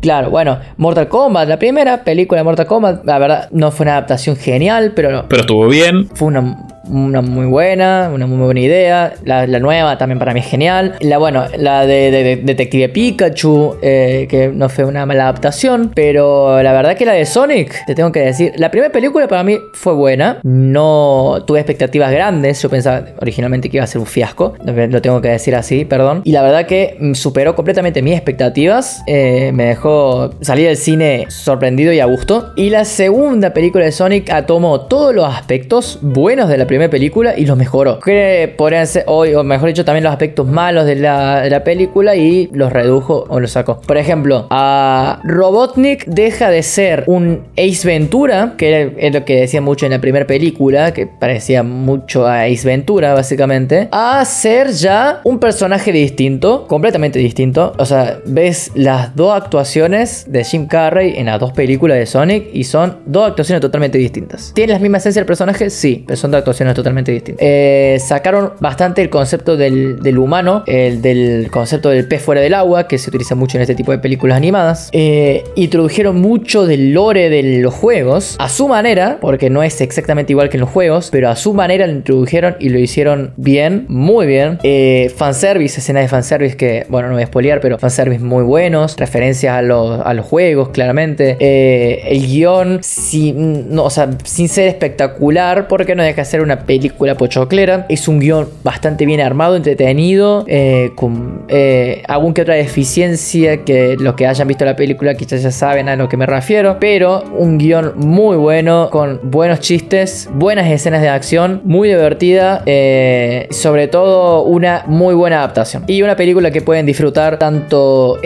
Claro, 0.00 0.30
bueno, 0.30 0.58
Mortal 0.78 1.08
Kombat, 1.08 1.48
la 1.48 1.58
primera 1.58 2.02
película 2.02 2.40
de 2.40 2.44
Mortal 2.44 2.66
Kombat, 2.66 3.04
la 3.04 3.18
verdad 3.18 3.48
no 3.52 3.70
fue 3.70 3.84
una 3.84 3.92
adaptación 3.92 4.36
genial, 4.36 4.92
pero... 4.96 5.26
Pero 5.28 5.42
estuvo 5.42 5.68
bien. 5.68 6.08
Fue 6.14 6.26
una 6.26 6.71
una 6.92 7.22
muy 7.22 7.46
buena, 7.46 8.10
una 8.14 8.26
muy 8.26 8.38
buena 8.38 8.60
idea. 8.60 9.14
La, 9.24 9.46
nueva 9.46 9.96
también 9.96 10.18
para 10.18 10.34
mí 10.34 10.40
es 10.40 10.46
genial. 10.46 10.94
La, 11.00 11.18
bueno, 11.18 11.46
la 11.56 11.86
de, 11.86 12.40
Detective 12.42 12.88
Pikachu, 12.90 13.76
eh, 13.80 14.26
que 14.28 14.48
no 14.48 14.68
fue 14.68 14.84
una 14.84 15.06
mala 15.06 15.24
adaptación, 15.24 15.92
pero 15.94 16.62
la 16.62 16.72
verdad 16.72 16.96
que 16.96 17.06
la 17.06 17.12
de 17.12 17.24
Sonic, 17.24 17.86
te 17.86 17.94
tengo 17.94 18.12
que 18.12 18.20
decir, 18.20 18.52
la 18.56 18.70
primera 18.70 18.92
película 18.92 19.26
para 19.26 19.42
mí 19.42 19.58
fue 19.72 19.94
buena. 19.94 20.38
No 20.42 21.42
tuve 21.46 21.60
expectativas 21.60 22.12
grandes, 22.12 22.60
yo 22.60 22.68
pensaba 22.68 23.04
originalmente 23.20 23.70
que 23.70 23.78
iba 23.78 23.84
a 23.84 23.86
ser 23.86 24.00
un 24.00 24.06
fiasco, 24.06 24.54
lo 24.64 25.02
tengo 25.02 25.20
que 25.20 25.28
decir 25.28 25.54
así, 25.54 25.84
perdón. 25.84 26.20
Y 26.24 26.32
la 26.32 26.42
verdad 26.42 26.66
que 26.66 26.98
superó 27.14 27.54
completamente 27.54 28.02
mis 28.02 28.14
expectativas, 28.14 29.02
eh, 29.06 29.50
me 29.54 29.64
dejó 29.64 30.30
salir 30.40 30.66
del 30.66 30.76
cine 30.76 31.26
sorprendido 31.28 31.92
y 31.92 32.00
a 32.00 32.04
gusto. 32.04 32.52
Y 32.56 32.70
la 32.70 32.84
segunda 32.84 33.54
película 33.54 33.84
de 33.84 33.92
Sonic 33.92 34.30
tomó 34.46 34.82
todos 34.82 35.14
los 35.14 35.26
aspectos 35.26 35.98
buenos 36.02 36.48
de 36.48 36.58
la 36.58 36.66
primera 36.66 36.81
película 36.88 37.34
y 37.36 37.46
los 37.46 37.56
mejoró. 37.56 37.98
Que 38.00 38.52
podrían 38.56 38.86
ser, 38.86 39.04
o, 39.06 39.24
mejor 39.42 39.68
dicho, 39.68 39.84
también 39.84 40.04
los 40.04 40.12
aspectos 40.12 40.46
malos 40.46 40.86
de 40.86 40.96
la, 40.96 41.62
película 41.64 42.16
y 42.16 42.48
los 42.52 42.72
redujo 42.72 43.24
o 43.28 43.38
los 43.38 43.52
sacó. 43.52 43.80
Por 43.80 43.96
ejemplo, 43.96 44.46
a 44.50 45.20
Robotnik 45.22 46.06
deja 46.06 46.50
de 46.50 46.62
ser 46.62 47.04
un 47.06 47.44
Ace 47.52 47.86
Ventura, 47.86 48.54
que 48.58 48.94
es 48.98 49.14
lo 49.14 49.24
que 49.24 49.40
decía 49.40 49.60
mucho 49.60 49.86
en 49.86 49.92
la 49.92 50.00
primera 50.00 50.26
película, 50.26 50.92
que 50.92 51.06
parecía 51.06 51.62
mucho 51.62 52.26
a 52.26 52.42
Ace 52.42 52.66
Ventura, 52.66 53.14
básicamente, 53.14 53.88
a 53.92 54.24
ser 54.24 54.70
ya 54.72 55.20
un 55.24 55.38
personaje 55.38 55.92
distinto, 55.92 56.66
completamente 56.66 57.18
distinto. 57.18 57.74
O 57.78 57.84
sea, 57.84 58.18
ves 58.26 58.72
las 58.74 59.14
dos 59.14 59.34
actuaciones 59.34 60.24
de 60.28 60.44
Jim 60.44 60.66
Carrey 60.66 61.14
en 61.16 61.26
las 61.26 61.38
dos 61.38 61.52
películas 61.52 61.98
de 61.98 62.06
Sonic 62.06 62.46
y 62.52 62.64
son 62.64 62.98
dos 63.06 63.28
actuaciones 63.28 63.60
totalmente 63.60 63.98
distintas. 63.98 64.52
¿Tiene 64.54 64.72
la 64.72 64.78
misma 64.78 64.98
esencia 64.98 65.20
del 65.20 65.26
personaje? 65.26 65.70
Sí, 65.70 66.04
pero 66.06 66.16
son 66.16 66.30
dos 66.30 66.38
actuaciones 66.38 66.61
totalmente 66.74 67.12
distintas. 67.12 67.44
Eh, 67.44 67.98
sacaron 68.00 68.52
bastante 68.60 69.02
el 69.02 69.10
concepto 69.10 69.56
del, 69.56 70.18
humano, 70.18 70.62
el 70.66 71.02
del 71.02 71.50
concepto 71.50 71.90
del 71.90 72.06
pez 72.06 72.22
fuera 72.22 72.40
del 72.40 72.54
agua, 72.54 72.88
que 72.88 72.98
se 72.98 73.10
utiliza 73.10 73.34
mucho 73.34 73.58
en 73.58 73.62
este 73.62 73.74
tipo 73.74 73.92
de 73.92 73.98
películas 73.98 74.36
animadas. 74.36 74.88
Eh, 74.92 75.44
introdujeron 75.56 76.20
mucho 76.20 76.66
del 76.66 76.92
lore 76.92 77.28
de 77.28 77.42
los 77.60 77.74
juegos 77.74 78.36
a 78.38 78.48
su 78.48 78.68
manera, 78.68 79.18
porque 79.20 79.50
no 79.50 79.62
es 79.62 79.80
exactamente 79.80 80.32
igual 80.32 80.48
que 80.48 80.56
en 80.56 80.62
los 80.62 80.70
juegos, 80.70 81.08
pero 81.10 81.28
a 81.28 81.36
su 81.36 81.54
manera 81.54 81.86
lo 81.86 81.92
introdujeron 81.92 82.56
y 82.60 82.68
lo 82.68 82.78
hicieron 82.78 83.32
bien, 83.36 83.86
muy 83.88 84.26
bien. 84.26 84.58
Eh, 84.62 85.12
fanservice, 85.16 85.80
escenas 85.80 86.02
de 86.04 86.08
fanservice 86.08 86.56
que, 86.56 86.86
bueno, 86.88 87.08
no 87.08 87.14
voy 87.14 87.22
a 87.22 87.26
spoilear, 87.26 87.60
pero 87.60 87.78
fanservice 87.78 88.22
muy 88.22 88.44
buenos, 88.44 88.96
referencias 88.96 89.54
a 89.54 89.62
los, 89.62 90.00
a 90.04 90.14
los 90.14 90.26
juegos, 90.26 90.70
claramente. 90.70 91.36
el 91.40 92.26
guion, 92.26 92.78
sin, 92.82 93.74
no, 93.74 93.84
o 93.84 93.90
sea, 93.90 94.10
sin 94.24 94.48
ser 94.48 94.68
espectacular, 94.68 95.68
porque 95.68 95.94
no 95.94 96.02
deja 96.02 96.22
de 96.22 96.24
ser 96.26 96.40
una 96.40 96.51
película 96.60 97.16
pochoclera. 97.16 97.86
Es 97.88 98.08
un 98.08 98.20
guion 98.20 98.48
bastante 98.62 99.06
bien 99.06 99.20
armado, 99.20 99.56
entretenido, 99.56 100.44
eh, 100.46 100.92
con 100.94 101.44
eh, 101.48 102.02
algún 102.08 102.34
que 102.34 102.42
otra 102.42 102.54
deficiencia 102.54 103.64
que 103.64 103.96
los 103.98 104.14
que 104.14 104.26
hayan 104.26 104.48
visto 104.48 104.64
la 104.64 104.76
película 104.76 105.14
quizás 105.14 105.42
ya 105.42 105.50
saben 105.50 105.88
a 105.88 105.96
lo 105.96 106.08
que 106.08 106.16
me 106.16 106.26
refiero. 106.26 106.76
Pero 106.80 107.24
un 107.36 107.58
guion 107.58 107.92
muy 107.96 108.36
bueno, 108.36 108.88
con 108.90 109.20
buenos 109.24 109.60
chistes, 109.60 110.28
buenas 110.34 110.70
escenas 110.70 111.02
de 111.02 111.08
acción, 111.08 111.60
muy 111.64 111.88
divertida, 111.88 112.62
eh, 112.66 113.48
sobre 113.50 113.88
todo 113.88 114.42
una 114.44 114.84
muy 114.86 115.14
buena 115.14 115.38
adaptación. 115.38 115.84
Y 115.86 116.02
una 116.02 116.16
película 116.16 116.50
que 116.50 116.62
pueden 116.62 116.86
disfrutar 116.86 117.38
tanto 117.38 118.18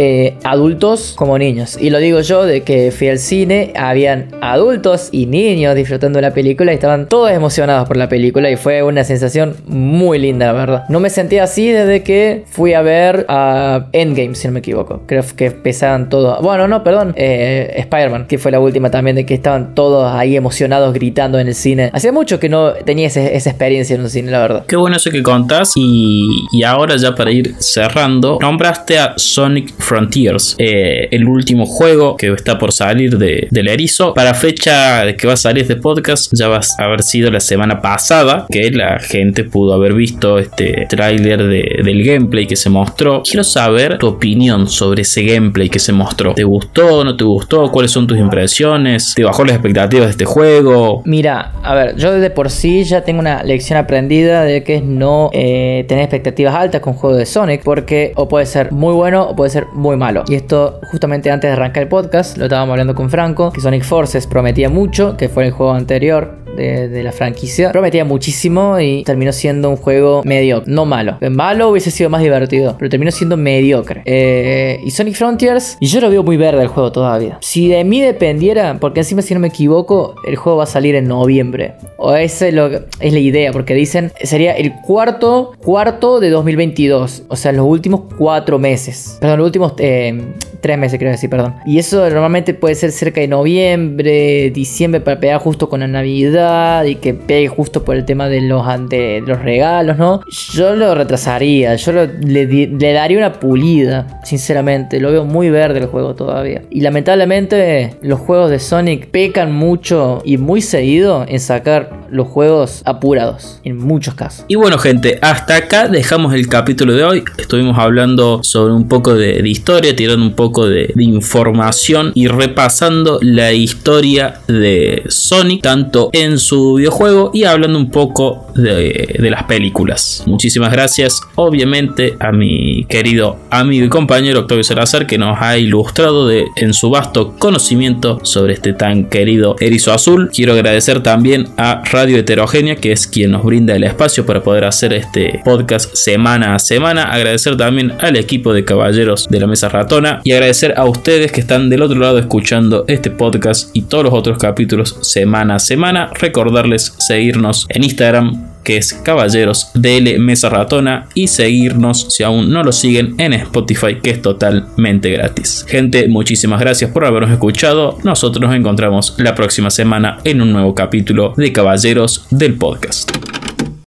adultos 0.44 1.14
como 1.16 1.38
niños. 1.38 1.78
Y 1.80 1.90
lo 1.90 1.98
digo 1.98 2.20
yo 2.20 2.44
de 2.44 2.62
que 2.62 2.90
fui 2.90 3.08
al 3.08 3.18
cine, 3.18 3.72
habían 3.76 4.28
adultos 4.40 5.08
y 5.12 5.26
niños 5.26 5.74
disfrutando 5.74 6.20
la 6.20 6.32
película 6.32 6.72
y 6.72 6.74
estaban 6.74 7.08
todos 7.08 7.30
emocionados 7.30 7.86
por 7.86 7.96
la 7.96 8.08
película 8.08 8.15
y 8.16 8.56
fue 8.56 8.82
una 8.82 9.04
sensación 9.04 9.56
muy 9.66 10.18
linda, 10.18 10.46
la 10.46 10.52
verdad. 10.52 10.84
No 10.88 11.00
me 11.00 11.10
sentí 11.10 11.38
así 11.38 11.68
desde 11.68 12.02
que 12.02 12.44
fui 12.46 12.74
a 12.74 12.82
ver 12.82 13.26
a 13.28 13.86
Endgame, 13.92 14.34
si 14.34 14.46
no 14.48 14.52
me 14.52 14.60
equivoco. 14.60 15.02
Creo 15.06 15.24
que 15.36 15.50
pesaban 15.50 16.08
todos. 16.08 16.40
Bueno, 16.42 16.68
no, 16.68 16.82
perdón. 16.82 17.14
Eh, 17.16 17.74
Spider-Man, 17.76 18.26
que 18.26 18.38
fue 18.38 18.50
la 18.50 18.60
última 18.60 18.90
también, 18.90 19.16
de 19.16 19.26
que 19.26 19.34
estaban 19.34 19.74
todos 19.74 20.12
ahí 20.12 20.36
emocionados 20.36 20.92
gritando 20.92 21.38
en 21.38 21.48
el 21.48 21.54
cine. 21.54 21.90
Hacía 21.92 22.12
mucho 22.12 22.38
que 22.40 22.48
no 22.48 22.72
tenía 22.72 23.06
esa 23.06 23.50
experiencia 23.50 23.94
en 23.94 24.02
un 24.02 24.10
cine, 24.10 24.30
la 24.30 24.40
verdad. 24.40 24.64
Qué 24.66 24.76
bueno 24.76 24.96
eso 24.96 25.10
que 25.10 25.22
contás. 25.22 25.72
Y, 25.76 26.26
y 26.52 26.62
ahora 26.62 26.96
ya 26.96 27.14
para 27.14 27.30
ir 27.30 27.54
cerrando, 27.58 28.38
nombraste 28.40 28.98
a 28.98 29.14
Sonic 29.16 29.74
Frontiers, 29.78 30.56
eh, 30.58 31.08
el 31.10 31.28
último 31.28 31.66
juego 31.66 32.16
que 32.16 32.32
está 32.32 32.58
por 32.58 32.72
salir 32.72 33.18
de, 33.18 33.48
del 33.50 33.68
erizo. 33.68 34.14
Para 34.14 34.34
fecha 34.34 35.04
de 35.04 35.16
que 35.16 35.26
va 35.26 35.34
a 35.34 35.36
salir 35.36 35.62
este 35.62 35.76
podcast, 35.76 36.32
ya 36.32 36.48
va 36.48 36.60
a 36.78 36.82
haber 36.84 37.02
sido 37.02 37.30
la 37.30 37.40
semana 37.40 37.80
pasada 37.80 38.05
que 38.48 38.70
la 38.70 38.98
gente 39.00 39.44
pudo 39.44 39.74
haber 39.74 39.94
visto 39.94 40.38
este 40.38 40.86
tráiler 40.88 41.42
de, 41.42 41.82
del 41.84 42.04
gameplay 42.04 42.46
que 42.46 42.56
se 42.56 42.70
mostró. 42.70 43.22
Quiero 43.22 43.42
saber 43.42 43.98
tu 43.98 44.06
opinión 44.06 44.68
sobre 44.68 45.02
ese 45.02 45.22
gameplay 45.22 45.68
que 45.68 45.78
se 45.78 45.92
mostró. 45.92 46.34
¿Te 46.34 46.44
gustó? 46.44 47.04
¿No 47.04 47.16
te 47.16 47.24
gustó? 47.24 47.70
¿Cuáles 47.70 47.90
son 47.90 48.06
tus 48.06 48.18
impresiones? 48.18 49.14
¿Te 49.14 49.24
bajó 49.24 49.44
las 49.44 49.56
expectativas 49.56 50.06
de 50.06 50.10
este 50.12 50.24
juego? 50.24 51.02
Mira, 51.04 51.52
a 51.62 51.74
ver, 51.74 51.96
yo 51.96 52.12
desde 52.12 52.30
por 52.30 52.50
sí 52.50 52.84
ya 52.84 53.02
tengo 53.02 53.20
una 53.20 53.42
lección 53.42 53.78
aprendida 53.78 54.44
de 54.44 54.62
que 54.62 54.76
es 54.76 54.84
no 54.84 55.30
eh, 55.32 55.84
tener 55.88 56.04
expectativas 56.04 56.54
altas 56.54 56.80
con 56.80 56.92
un 56.92 56.98
juego 56.98 57.16
de 57.16 57.26
Sonic 57.26 57.62
porque 57.64 58.12
o 58.16 58.28
puede 58.28 58.46
ser 58.46 58.72
muy 58.72 58.94
bueno 58.94 59.24
o 59.24 59.34
puede 59.34 59.50
ser 59.50 59.66
muy 59.72 59.96
malo. 59.96 60.24
Y 60.28 60.34
esto 60.34 60.80
justamente 60.90 61.30
antes 61.30 61.48
de 61.48 61.52
arrancar 61.52 61.82
el 61.82 61.88
podcast 61.88 62.36
lo 62.38 62.44
estábamos 62.44 62.72
hablando 62.72 62.94
con 62.94 63.10
Franco, 63.10 63.50
que 63.52 63.60
Sonic 63.60 63.82
Forces 63.82 64.26
prometía 64.26 64.68
mucho, 64.68 65.16
que 65.16 65.28
fue 65.28 65.46
el 65.46 65.50
juego 65.50 65.72
anterior 65.72 66.45
de, 66.56 67.02
la 67.02 67.12
franquicia. 67.12 67.70
Prometía 67.72 68.04
muchísimo 68.04 68.80
y 68.80 69.04
terminó 69.04 69.32
siendo 69.32 69.70
un 69.70 69.76
juego 69.76 70.22
medio, 70.24 70.62
no 70.66 70.86
malo. 70.86 71.18
Malo 71.30 71.70
hubiese 71.70 71.90
sido 71.90 72.10
más 72.10 72.22
divertido, 72.22 72.74
pero 72.78 72.88
terminó 72.88 73.10
siendo 73.10 73.36
mediocre. 73.36 74.02
Eh, 74.04 74.80
y 74.84 74.90
Sonic 74.90 75.14
Frontiers, 75.14 75.76
y 75.80 75.86
yo 75.86 76.00
lo 76.00 76.10
veo 76.10 76.22
muy 76.22 76.36
verde 76.36 76.62
el 76.62 76.68
juego 76.68 76.90
todavía. 76.90 77.38
Si 77.40 77.68
de 77.68 77.84
mí 77.84 78.00
dependiera, 78.00 78.78
porque 78.80 79.00
encima 79.00 79.22
si 79.22 79.34
no 79.34 79.40
me 79.40 79.48
equivoco, 79.48 80.16
el 80.26 80.36
juego 80.36 80.58
va 80.58 80.64
a 80.64 80.68
salir 80.68 80.94
en 80.94 81.06
noviembre. 81.06 81.74
O 81.98 82.14
esa 82.14 82.48
es, 82.48 82.54
es 83.00 83.12
la 83.12 83.18
idea, 83.18 83.52
porque 83.52 83.74
dicen 83.74 84.12
sería 84.22 84.52
el 84.52 84.72
cuarto, 84.74 85.52
cuarto 85.62 86.20
de 86.20 86.30
2022. 86.30 87.24
O 87.28 87.36
sea, 87.36 87.52
los 87.52 87.66
últimos 87.66 88.02
cuatro 88.16 88.58
meses. 88.58 89.18
Perdón, 89.20 89.38
los 89.38 89.46
últimos 89.46 89.74
eh, 89.78 90.20
tres 90.60 90.78
meses, 90.78 90.98
creo 90.98 91.10
decir, 91.10 91.30
perdón. 91.30 91.54
Y 91.66 91.78
eso 91.78 92.08
normalmente 92.10 92.54
puede 92.54 92.74
ser 92.74 92.92
cerca 92.92 93.20
de 93.20 93.28
noviembre, 93.28 94.50
diciembre, 94.50 95.00
para 95.00 95.20
pegar 95.20 95.40
justo 95.40 95.68
con 95.68 95.80
la 95.80 95.88
Navidad 95.88 96.84
y 96.84 96.96
que 96.96 97.14
pegue 97.14 97.48
justo 97.48 97.84
por 97.84 97.96
el 97.96 98.04
tema 98.04 98.28
de 98.28 98.40
los, 98.40 98.64
de 98.88 99.22
los 99.26 99.42
regalos, 99.42 99.96
¿no? 99.98 100.20
Yo 100.52 100.74
lo 100.74 100.94
retrasaría, 100.94 101.74
yo 101.76 101.92
le, 101.92 102.66
daría 102.78 103.18
una 103.18 103.32
pulida, 103.34 104.20
sinceramente. 104.24 105.00
Lo 105.00 105.10
veo 105.10 105.24
muy 105.24 105.50
verde 105.50 105.80
el 105.80 105.86
juego 105.86 106.14
todavía. 106.14 106.62
Y 106.70 106.80
lamentablemente 106.80 107.96
los 108.02 108.20
juegos 108.20 108.50
de 108.50 108.58
Sonic 108.58 109.08
pecan 109.08 109.52
mucho 109.52 110.22
y 110.24 110.38
muy 110.38 110.60
seguido 110.60 111.24
en 111.28 111.40
sacar 111.40 112.06
los 112.10 112.28
juegos 112.28 112.82
apurados, 112.84 113.60
en 113.64 113.78
muchos 113.78 114.14
casos. 114.14 114.44
Y 114.48 114.54
bueno 114.54 114.78
gente, 114.78 115.18
hasta 115.22 115.56
acá 115.56 115.88
dejamos 115.88 116.34
el 116.34 116.48
capítulo 116.48 116.94
de 116.94 117.04
hoy. 117.04 117.24
Estuvimos 117.38 117.78
hablando 117.78 118.42
sobre 118.42 118.72
un 118.72 118.88
poco 118.88 119.14
de, 119.14 119.46
historia, 119.46 119.94
tirando 119.94 120.24
un 120.24 120.34
poco 120.34 120.45
de, 120.54 120.92
información 120.96 122.12
y 122.14 122.28
repasando 122.28 123.18
la 123.22 123.52
historia 123.52 124.40
de 124.48 125.04
Sonic, 125.08 125.62
tanto 125.62 126.10
en 126.12 126.38
su 126.38 126.74
videojuego 126.74 127.30
y 127.32 127.44
hablando 127.44 127.78
un 127.78 127.90
poco 127.90 128.46
de, 128.54 129.16
de 129.18 129.30
las 129.30 129.44
películas. 129.44 130.24
Muchísimas 130.26 130.72
gracias, 130.72 131.20
obviamente, 131.34 132.16
a 132.18 132.32
mi 132.32 132.84
querido 132.88 133.38
amigo 133.50 133.86
y 133.86 133.88
compañero 133.88 134.40
Octavio 134.40 134.64
Salazar, 134.64 135.06
que 135.06 135.18
nos 135.18 135.40
ha 135.40 135.58
ilustrado 135.58 136.26
de, 136.26 136.46
en 136.56 136.72
su 136.74 136.90
vasto 136.90 137.34
conocimiento 137.38 138.20
sobre 138.22 138.54
este 138.54 138.72
tan 138.72 139.08
querido 139.08 139.56
erizo 139.60 139.92
azul. 139.92 140.30
Quiero 140.32 140.52
agradecer 140.52 141.02
también 141.02 141.48
a 141.56 141.82
Radio 141.90 142.18
Heterogénea, 142.18 142.76
que 142.76 142.92
es 142.92 143.06
quien 143.06 143.32
nos 143.32 143.44
brinda 143.44 143.74
el 143.74 143.84
espacio 143.84 144.26
para 144.26 144.42
poder 144.42 144.64
hacer 144.64 144.92
este 144.92 145.40
podcast 145.44 145.94
semana 145.94 146.54
a 146.54 146.58
semana. 146.58 147.04
Agradecer 147.04 147.56
también 147.56 147.92
al 147.98 148.16
equipo 148.16 148.52
de 148.52 148.64
caballeros 148.64 149.26
de 149.28 149.40
la 149.40 149.46
mesa 149.46 149.68
ratona 149.68 150.20
y 150.24 150.32
agradecer 150.36 150.74
a 150.76 150.84
ustedes 150.84 151.32
que 151.32 151.40
están 151.40 151.70
del 151.70 151.82
otro 151.82 151.98
lado 151.98 152.18
escuchando 152.18 152.84
este 152.88 153.10
podcast 153.10 153.70
y 153.74 153.82
todos 153.82 154.04
los 154.04 154.12
otros 154.12 154.38
capítulos 154.38 154.98
semana 155.02 155.56
a 155.56 155.58
semana. 155.58 156.10
Recordarles 156.14 156.94
seguirnos 156.98 157.66
en 157.70 157.84
Instagram 157.84 158.56
que 158.62 158.76
es 158.76 158.92
Caballeros 158.92 159.70
DL 159.74 160.18
Mesa 160.18 160.48
Ratona 160.48 161.06
y 161.14 161.28
seguirnos 161.28 162.06
si 162.10 162.24
aún 162.24 162.50
no 162.50 162.64
lo 162.64 162.72
siguen 162.72 163.14
en 163.18 163.32
Spotify 163.32 164.00
que 164.02 164.10
es 164.10 164.20
totalmente 164.20 165.10
gratis. 165.10 165.64
Gente, 165.68 166.08
muchísimas 166.08 166.60
gracias 166.60 166.90
por 166.90 167.04
habernos 167.04 167.30
escuchado. 167.30 167.96
Nosotros 168.02 168.40
nos 168.40 168.54
encontramos 168.54 169.14
la 169.18 169.34
próxima 169.34 169.70
semana 169.70 170.18
en 170.24 170.42
un 170.42 170.52
nuevo 170.52 170.74
capítulo 170.74 171.32
de 171.36 171.52
Caballeros 171.52 172.26
del 172.30 172.54
Podcast. 172.54 173.25